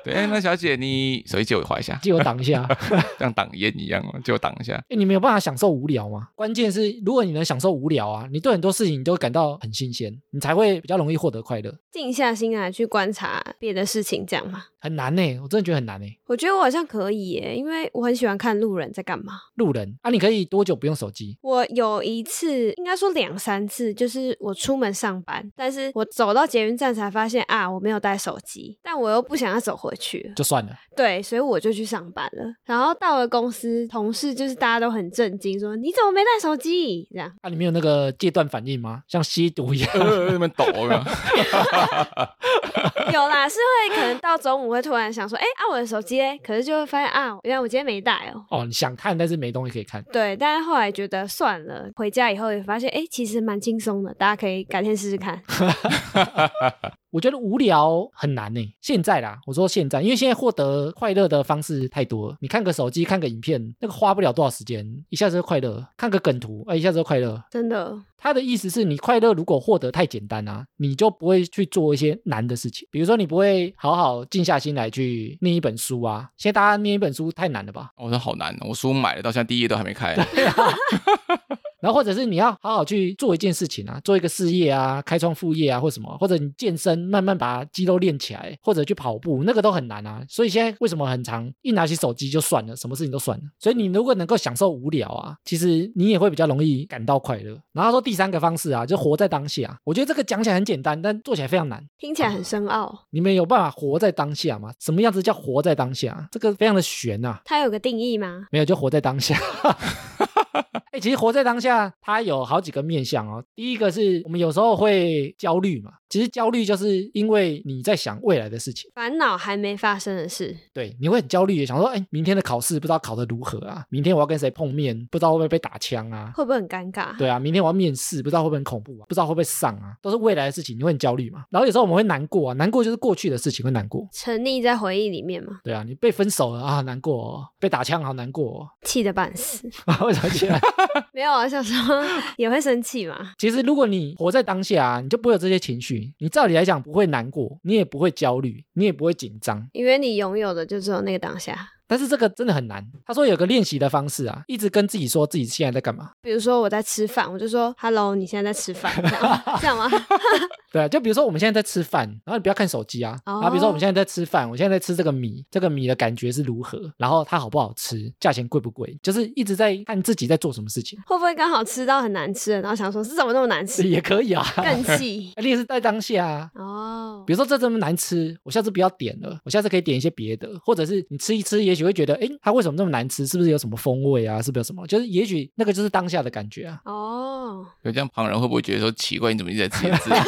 [0.04, 2.66] 对，那小姐你手机借我划一下，借我挡一下，
[3.18, 4.74] 像挡烟一样哦，借我挡一下。
[4.88, 6.28] 哎，你没有办法享受无聊吗？
[6.34, 11.74] 关键是如果你能享受无聊啊，你对很多事情你都感到很新鲜，你才会比较容易获得快乐。
[11.90, 14.64] 静下心来去观察别的事情，这样吗？
[14.80, 16.06] 很难呢，我真的觉得很难呢。
[16.26, 19.34] 我觉得我好像可以耶，因为我很喜欢看路人在干嘛。
[19.56, 21.36] 路人啊，你可以多久不用手机？
[21.42, 30.72] 我有一次，应该说两三次，就是我出门上班，但是我走到捷运站才发现啊，我没有带手机，但我又不想要走回去，就算了。
[30.96, 32.54] 对，所以我就去上班了。
[32.64, 37.06] 然后到了公司，同事就是大家都很震惊，说你怎么没带手机？
[37.12, 39.02] 这样啊，你没有那个戒断反应吗？
[39.08, 41.04] 像吸毒一样，那么抖了？
[43.12, 48.44] 有啦，是会可能到中午会突然想说，哎，啊我的手机哎，可是就会发现啊，原来我今天没带哦。
[48.50, 50.02] 哦，你想看，但是没东西可以看。
[50.12, 55.42] 对，但是后来觉得算了，回家以后也发现，哎，其实蛮轻松的，大家可以改天试试看。
[57.10, 58.60] 我觉得无聊很难呢。
[58.80, 62.36] 现在啦，我说现在，因为现在获得快乐的方式太多了。
[62.40, 65.86] 你看个手机，看个影片，那个花不了多少时间，一下子就快乐。
[65.96, 67.42] 看个梗图，哎，一下子就快乐。
[67.50, 68.00] 真的。
[68.22, 72.86] 他的意思是你快乐如果获得太简单啊，你就不会去做一些难的事情。
[72.90, 76.28] 比如说，你不会好好静下心来去念一本书啊。
[76.36, 77.90] 现在大家念一本书太难了吧？
[77.96, 80.14] 我说好难哦，我书买了，到现在第一页都还没开。
[81.80, 90.24] 然后或者是你要好好去做一件事情啊，做一个事业啊，开创副业啊，或什么，或者你健身，慢慢把肌肉练起来，或者去跑步，那个都很难啊。
[90.28, 93.44] 所以现在为什么很长，一拿起手机就算了，什么事情都算了。
[93.58, 97.58] 所以你如果能够享受无聊啊，其实你也会比较容易感到快乐。
[97.72, 99.78] 然后说第三个方式啊，就活在当下。
[99.84, 103.06] 我觉得这个讲起来很简单，但做起来非常难，听起来很深奥。
[103.10, 104.70] 你们有办法活在当下吗？
[104.78, 106.28] 什么样子叫活在当下？
[106.30, 107.40] 这个非常的玄啊。
[107.44, 108.46] 它有个定义吗？
[108.50, 109.38] 没有，就活在当下。
[110.92, 113.42] 哎，其实活在当下，它有好几个面向哦。
[113.54, 120.56] 第一个是我们有时候会焦虑嘛，其实焦虑就是因为你在想未来的事情，烦恼还没发生的事。
[120.72, 123.84] 对，你会很焦虑，想说，哎，明天的考试不知道考得如何啊？
[123.88, 126.32] 明天我要跟谁碰面，不知道会不会被打枪啊？
[126.34, 127.16] 会不会很尴尬？
[127.16, 129.06] 对啊，明天我要面试，不知道会不会很恐怖啊？
[129.08, 129.94] 不知道会不会上啊？
[130.02, 131.44] 都是未来的事情，你会很焦虑嘛？
[131.50, 135.60] 然后有时候我们会难过啊，难过就是过去的事情会难过，沉溺在回忆里面嘛。
[135.62, 139.70] 对啊，你被分手了啊，难过；哦；被打枪好难过，哦；气得半死。
[140.04, 140.48] 为什么气？
[141.12, 141.94] 没有啊，小时候
[142.36, 143.32] 也会生气嘛。
[143.38, 146.12] 其实如果你活在当下啊，你就不会有这些情绪。
[146.18, 151.56] 你照理来讲不会难过，你也不会焦虑，你也不会紧张，因为你拥有的就只有那个当下。
[151.90, 152.86] 但是这个真的很难。
[153.04, 156.12] 他说有个练习的方式啊，一直跟自己说自己现在在干嘛。
[156.22, 159.90] 比如说我在吃饭，我就说 “hello”，你现在在吃饭，这 样这样吗？
[160.72, 163.18] 对啊，就比如说我们现在在吃饭，然后你不要看手机啊。
[163.26, 174.46] 哦然后比如说我们现在在吃饭，我现在在吃这个米，这个米的感觉是如何，然后它好不好吃，价钱贵不贵，就是一直在看自己在做什么事情，会不会刚好吃到很难吃的，然后想说是怎么那么难吃，也可以啊。
[174.56, 176.50] 更气 你也是在当下啊。
[176.54, 177.24] 哦。
[177.26, 183.26] 比如说这这么难吃，我下次不要点了，我下次可以点一些别的，或者是你吃一吃，也许会觉得，哎，它为什么这么难吃？
[183.26, 184.40] 是不是有什么风味啊？
[184.40, 184.86] 是不是有什么？
[184.86, 186.80] 就是也许那个就是当下的感觉啊。
[186.84, 189.32] 哦，有这样旁人会不会觉得说奇怪？
[189.32, 190.14] 你怎么一直在自言自语？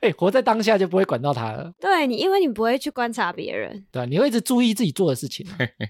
[0.00, 5.46] 哎，活在当下就不会管到它了，对你，因为你不会去观察别人，对吧、你会一直注意自己做的事情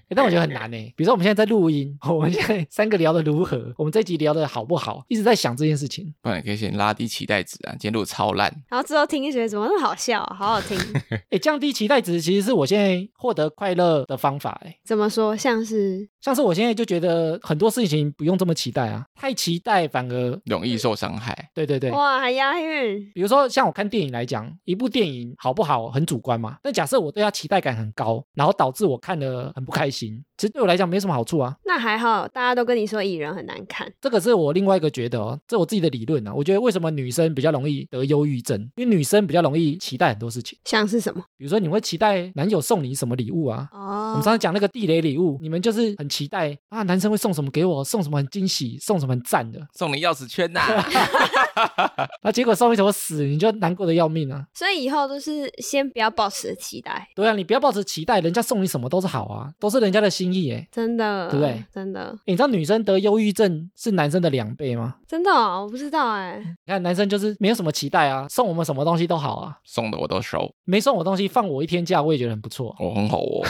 [0.09, 6.13] 但我觉得很难呢、比如说我们现在在录音，我们现在三个聊的如何，我们这一集聊的好不好，一直在想这件事情。
[6.21, 7.71] 不然你可以先拉低期待值啊。
[7.71, 10.77] 今天录得超烂，然后之后听就觉得怎么那么好笑啊，好好听。
[11.31, 14.59] 哎，降低期待值其实是我现在获得快乐的方法。
[14.65, 15.35] 哎，怎么说？
[15.35, 21.49] 像是像是我现在就觉得很多事情不用这么期待啊，太期待反而容易受伤害。
[21.53, 21.89] 对对对。
[21.91, 26.57] 哇，很押韵，比如说，像我看电影来讲，一部电影好不好很主观嘛。
[26.61, 31.55] 但假设我对它期待感很高，然后导致我看了很不开心，其实对我来讲没什么好处啊。
[31.65, 36.33] 那还好，大家都跟你说蚁人很难看，这个是我另外一个觉得哦，这我自己的理论啊。
[36.33, 40.57] 我觉得为什么女生比较容易得忧郁症，因为女生比较容易期待很多事情。
[40.65, 41.23] 像是什么？
[41.37, 43.67] 比如说，你会期待男友送你什么礼物啊？
[43.71, 49.59] 哦我哦们上次讲那个地雷礼物，你们就是很期待啊，男生会送什么给我，送什么很惊喜，送什么很赞的。
[49.73, 50.61] 送你钥匙圈呐、
[52.21, 54.45] 那结果送一什么死，你就难过的要命啊。
[54.53, 60.67] 所以以后都是先不要抱持期待，对啊，你不要抱持期待，人家送你什么都是好啊，都是人家的心意哎。
[60.71, 61.63] 真的，对不对？
[61.73, 64.95] 真的，诶你知道女生得忧郁症是男生的两倍吗？
[65.07, 72.75] 真的、哦，我不知道哎、你看男生就是没有什么期待啊，送我们什么东西都好啊，送的我都收，没送我东西放我一天假我也觉得很不错。
[72.79, 73.45] 我、很好哦，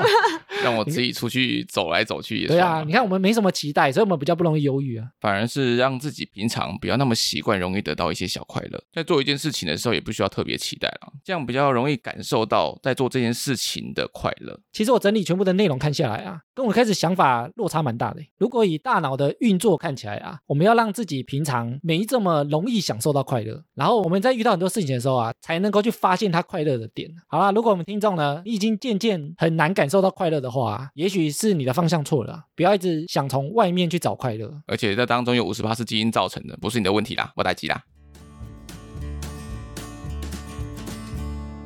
[0.62, 5.06] 让我自己出去走来走去也对啊，你看我们没什么期待，所以我们比较不容易忧郁啊。
[5.20, 8.82] 反而是让自己平常不要那么习惯，容易得到一些小快乐。
[8.92, 14.58] 在做一件事情的时候，也不需要特别期待了，这样比较容易感受到在做这件事情的快乐。
[14.72, 18.20] 其实我整理全部的内容看下来啊，跟我开始想法落差蛮大的。
[18.38, 27.10] 如果以大脑的运作看起来啊，我们要让自己平常没这么容易享受到快乐，然后我们在遇到很多事情的时候啊，才能够去发现它快乐的点。
[27.26, 34.48] 好啦，如果我们听众呢，你已经渐渐很难感受到快乐的话啊，也许是你的方向错了啊，不要一直想从外面去找快乐。
[34.68, 37.82] 而且这当中有五十八是基因造成的，不是你的问题啦，我待机啦。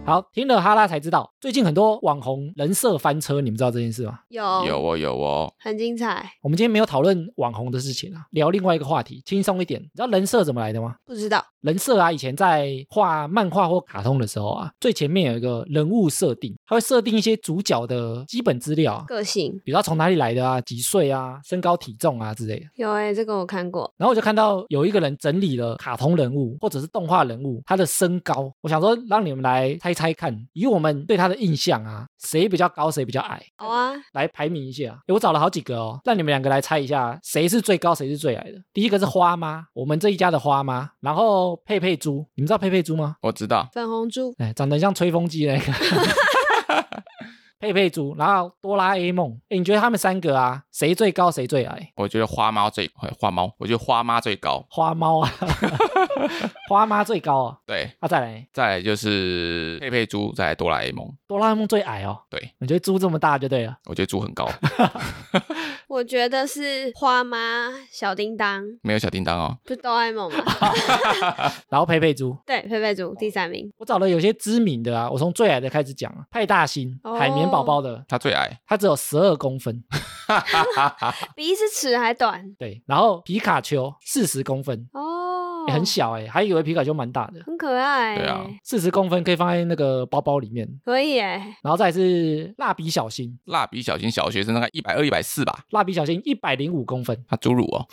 [0.06, 4.20] 好，听了哈拉才知道，最近很多网红人设翻车，你们知道这件事吗？
[4.28, 9.80] 有有哦有哦，很精彩，我们今天没有讨论网红的事情啊，聊另外一个话题，轻松一点。
[9.80, 10.94] 你知道人设怎么来的吗？
[11.04, 22.66] 不知道人设啊，以前在画漫画或卡通的时候啊，最前面有一个人物设定，它会设定一些主角的基本资料啊，个性比如他从哪里来的啊，几岁啊，身高体重啊之类的。
[22.76, 34.96] 有哎、这个我看过，然后我就看到有一个人整理了卡通人物或者是动画人物他的身高，我想说让你们来猜猜看，以我们对他的印象啊，谁比较高，谁比较矮，好啊，来排名一下。
[35.08, 38.58] 诶我找了好几个哦，让你们两个来猜一下谁是最高，谁是最矮的。
[38.72, 43.16] 第一个是花妈，我们这一家的花妈，然后佩佩猪，你们知道佩佩猪吗？
[43.22, 45.72] 我知道，粉红猪哎，长得像吹风机那个。
[47.66, 51.90] 佩佩猪，然后哆啦 A 梦，哎，你觉得他们三个啊，谁最高，谁最矮？
[51.96, 54.64] 我觉得花猫最花猫，我觉得花妈最高。
[54.70, 55.32] 花猫啊，
[56.68, 61.06] 花妈最高啊，对，啊再来再来就是佩佩猪，再来哆啦 A 梦。
[61.26, 62.18] 哆啦 A 梦最矮哦。
[62.30, 63.76] 对，你觉得猪这么大就对了。
[63.86, 64.48] 我觉得猪很高，
[65.88, 69.56] 我觉得是花妈小叮当，没有小叮当哦。
[69.64, 70.44] 不是哆啦 A 梦吗？
[71.68, 79.82] 然后佩佩猪，对，佩佩猪第三名，我找了有些知名的啊，我从最矮的开始讲啊，派大星，哦海绵宝宝宝的，他最矮，他只有十二公分，
[81.34, 82.54] 比一只尺还短。
[82.58, 90.68] 对，然后皮卡丘四十公分，哦，也很小哎、还以为皮卡丘蛮大的，很可爱、对啊，四十公分可以放在那个包包里面。
[90.84, 95.60] 可以哎，然后再是蜡笔小新，蜡笔小新小学生大概一百二、一百四吧。
[95.70, 97.86] 蜡笔小新一百零五公分，他侏儒哦，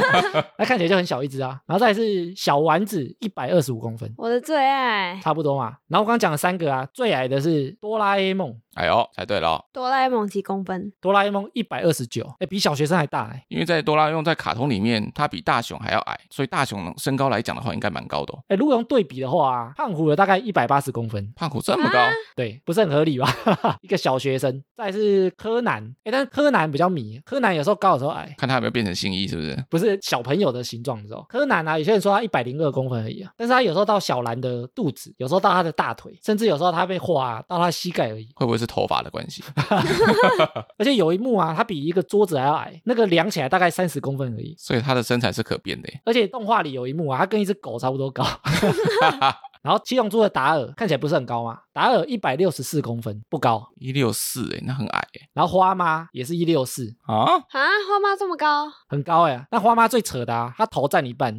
[0.58, 1.60] 那看起来就很小一只啊。
[1.66, 5.18] 然后再是小丸子一百二十五公分，我的最爱。
[5.22, 5.76] 差不多嘛。
[5.88, 9.64] 然后我刚刚讲了三个啊，最矮的是哆啦 A 梦，哎呦，猜对了哦。
[9.72, 10.92] 哆啦 A 梦几公分？
[11.00, 13.42] 哆啦 A 梦一百二十九，哎，比小学生还大哎。
[13.48, 18.38] 因为在哆啦 A 梦在卡通里面，它比大雄还要矮，所以大雄身高来讲的话，应该蛮高的哦。
[18.48, 21.98] 哎，如果用对比的话啊，胖虎有大概一百八十公分，胖虎这么高，
[22.36, 23.26] 对，不是很合理吧？
[23.80, 24.62] 一个小学生。
[24.76, 29.64] 再来是柯南，哎，但是柯南比较迷，柯南有时候高，有时候矮，看他有没有变成新一，是不是？
[29.70, 31.24] 不是小朋友的形状的时候。
[31.28, 38.28] 柯南啊，有些人说他一百零二公分而已啊，但是他有时候到小兰的肚子，有时候到他的大腿，甚至有时候他被划到他膝盖而已。
[38.34, 39.44] 会不会是是头发的关系。
[40.76, 44.54] 而且有一幕啊，它比一个桌子还要矮，那个量起来大概三十公分而已。
[44.58, 45.88] 所以他的身材是可变的。
[46.04, 48.24] 而且动画里有一幕啊，它跟一只狗差不多高。
[49.62, 51.58] 然后七龙珠的达尔看起来不是很高吗？
[51.72, 53.68] 达尔一百六十四公分，不高。
[53.80, 55.28] 一六四哎，那很矮哎。
[55.32, 59.44] 然后花妈也是一六四，啊，啊，花妈这么高，很高哎。
[59.50, 61.34] 那花妈最扯的啊，她头占一半，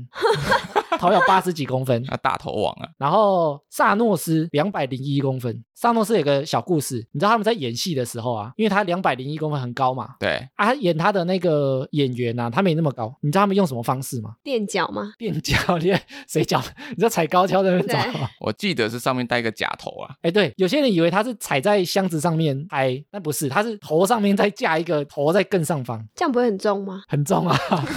[0.99, 2.03] 头有八十几公分。
[2.09, 5.63] 那大头王啊，然后萨诺斯两百零一公分。
[5.79, 13.15] 萨诺斯有个小故事，你知道他们在演戏的时候啊，因为他两百零一公分很高嘛，对，啊，他演他的那个演员啊，他没那么高。
[13.21, 14.33] 你知道他们用什么方式吗？
[14.43, 15.13] 垫脚吗？
[15.19, 15.93] 垫脚，你
[16.27, 16.59] 谁脚？
[16.89, 18.27] 你知道踩高跷的那边对找吗？
[18.41, 27.03] 我记得是上面戴一个假头啊，哎，对，有些人以为他是踩在箱子上面拍，但不是，他是头上面再架一个头在更上方，这样不会很重吗？
[27.07, 27.55] 很重啊。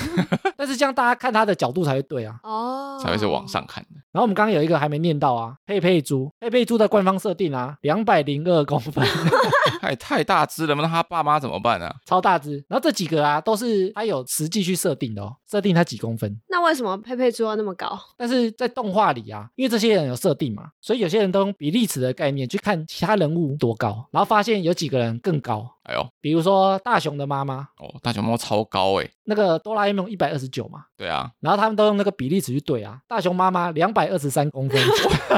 [0.55, 2.39] 但是这样大家看他的角度才会对啊。
[2.43, 3.89] 哦，才会是往上看的。
[4.13, 9.07] 然后我们刚刚有一个还没念到啊，佩佩猪，佩佩猪的官方设定啊，两百零二公分，
[9.81, 11.95] 太太大只了嘛，那他爸妈怎么办啊？
[12.07, 12.53] 超大只。
[12.69, 16.39] 然后这几个啊，都是他有实际去设定的哦，设定他几公分。
[16.49, 17.99] 那为什么佩佩猪要那么高？
[18.17, 29.09] 但是在动画里啊，因为这些人有设定嘛，所以有些人都用比例尺的概念去看其他人物多高，然后发现有几个人更高，哎呦，比如说大雄的妈妈，哦，大熊猫超高哎。
[29.25, 34.83] 那个哆啦 A 梦一百二十九嘛，对啊，然后他们都用那个比例尺去对啊，大雄妈妈两百二十三公分，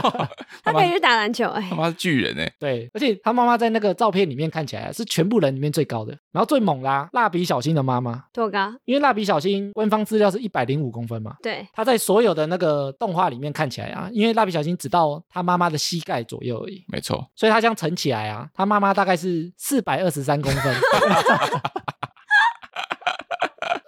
[0.65, 2.51] 他可以去打篮球哎、他妈是巨人哎。
[2.59, 8.73] 对，而且他妈妈在那个照片里面看起来是全部人里面最高的，然后最猛啦、蜡笔小新的妈妈，多高？
[8.87, 11.37] 因为蜡笔小新官方资料是一百零五公分嘛。
[11.43, 20.75] 对，他在所有的那个动画里面看起来啊，因为蜡笔小新只到他妈妈的膝盖左右而已，没错，所以他这样乘起来啊，他妈妈大概是四百二十三公分，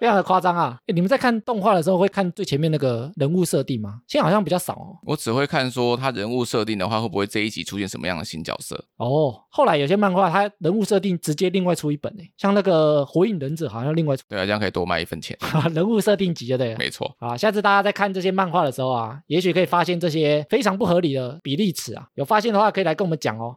[0.01, 0.77] 非常的夸张啊！
[0.87, 4.01] 诶你们在看动画的时候会看最前面那个人物设定吗？
[4.07, 4.99] 现在好像比较少哦。
[5.05, 8.85] 我只会看说他人物设定的话，会不会这一集出现什么样的新角色？
[8.99, 15.35] 哦，后来有些漫画他人物设定直接另外出一本诶，像那个《火影忍者》好像另外出对啊，这样可以多卖一分钱。
[15.73, 16.79] 人物设定集就对了。
[16.79, 23.57] 没错，啊，下次大家在看这些漫画的时候啊，也许可以发现这些非常不合理的比例尺啊，有发现的话可以来跟我们讲哦。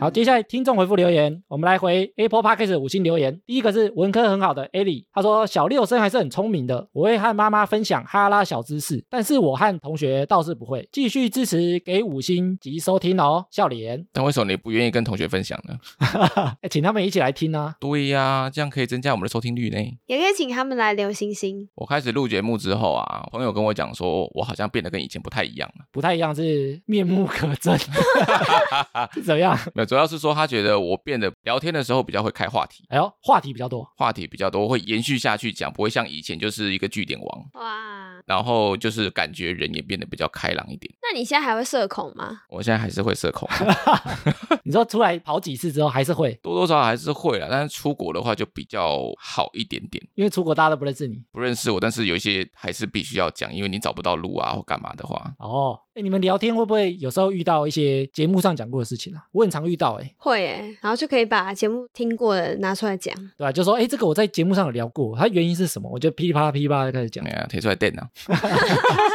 [0.00, 3.38] 好，接下来听众回复留言，我们来回 Apple Podcast 五星留言。
[3.46, 10.88] 第一个是文科很好的 Ellie，他说小六生还是很聪明的，我会和妈妈分享哈拉小知识，但是我和同学倒是不会。
[10.90, 14.06] 继续支持，给五星及收听哦，笑脸。
[14.10, 15.76] 但为什么你不愿意跟同学分享呢？
[16.62, 17.76] 哎，请他们一起来听啊。
[17.78, 19.76] 对呀、这样可以增加我们的收听率呢。
[20.06, 21.68] 也可以请他们来留星星。
[21.74, 25.84] 我开始录节目之后啊，朋友跟我讲说，我好像变得跟以前不太一样了。
[25.92, 27.78] 不太一样，是面目可憎，
[29.12, 29.54] 是怎么样？
[29.74, 33.84] 没有，主要是说他觉得我变得聊天的时候比较会开话题，哎呦，话题比较多。
[33.96, 37.44] 话题比较多，会延续下去讲，不会像以前就是一个据点王。
[37.54, 40.94] 哇，然后就是感觉人也变得比较开朗一点。
[41.02, 42.42] 那你现在还会社恐吗？
[42.50, 43.48] 我现在还是会社恐，
[44.62, 50.00] 你说出来跑几次之后还是会，多多少少还是会啦，但是出国的话就比较好一点点。
[50.14, 51.20] 因为出国大家都不认识你。
[51.32, 59.22] 不认识我，但是有一些还是必须要讲，因为你找不到路啊或干嘛的话，哦，哎，你们聊天会不会有时候遇到一些节目上讲过的事情啊？
[59.32, 63.12] 我很常遇到、哎，会诶，然后就可以把节目听过的拿出来讲。
[63.36, 65.90] 对吧、就说，哎，这个我在节目上有聊过，它原因是什么？
[65.90, 67.30] 我就噼里啪啦噼里啪啦地开始讲哎。
[67.30, 68.06] 呀，提出来电脑。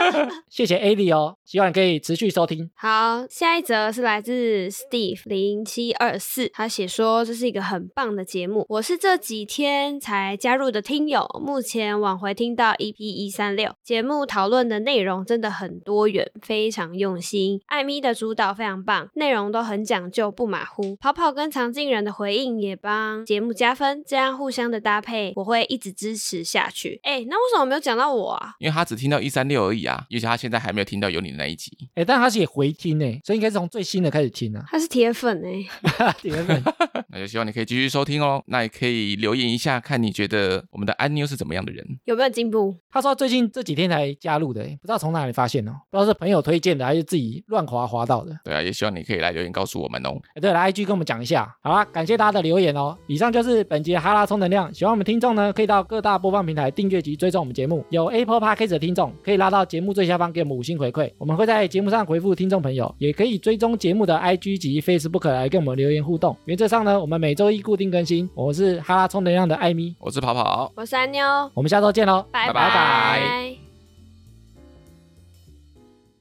[0.50, 2.70] 谢谢 A 莉哦，希望你可以持续收听。
[2.76, 17.62] 好，下一则是来自 Steve 零七二四，他写说这是一个很棒的节目，我是这几天才加入的听友，目前往回听到 EP 一三六，节目讨论的内容真的很多元，非常用心。
[17.68, 20.96] 艾咪的主导非常棒，内容都很讲究，不马虎。
[20.98, 27.00] 跑跑跟常静人的回应也帮节目加分，这样互相的搭配，我会一直支持下去。
[27.04, 28.54] 哎，那为什么没有讲到我啊？
[28.60, 31.72] 因为他只听到一三六而已啊，尤其他现在还没有听到有你的那一集。
[31.96, 34.64] 哎，但他是也回听呢，所以应该是从最新的开始听啊。
[34.68, 36.64] 他是铁粉哎、 铁粉
[37.10, 38.44] 那就希望你可以继续收听哦。
[38.48, 41.86] 那也可以留言一下，看你觉得我们的安妞是怎么样的人。
[42.06, 42.76] 有没有进步？
[42.90, 48.32] 他说最近这几天才加入的，哎不知道从哪里发现哦，不知道是朋友推荐的还是自己乱滑滑到的。
[48.44, 50.10] 对啊，也希望你可以来留言告诉我们哦。
[50.36, 51.54] 哎，对来，IG 跟我们讲一下。
[51.62, 52.98] 好啦，感谢大家的留言哦。
[53.08, 54.74] 以上就是本集的哈拉充能量。
[54.74, 57.86] 喜欢我们听众呢，可以到各大播放平台订阅及追踪我们节目。
[57.90, 62.94] 有 Apple Podcast 的听众可以拉到节目最下方给我们五星回馈，我们会在节目上回复听众朋友。
[62.98, 66.36] 也可以追踪节目的 IG 及 Facebook 来跟我们留言互动。
[66.46, 68.30] 原则上呢，我们每周一固定更新。
[68.34, 70.72] 我是哈拉充能量的艾米，我是跑跑。
[70.76, 73.65] 我是安妞，我们下周见喽，拜拜拜拜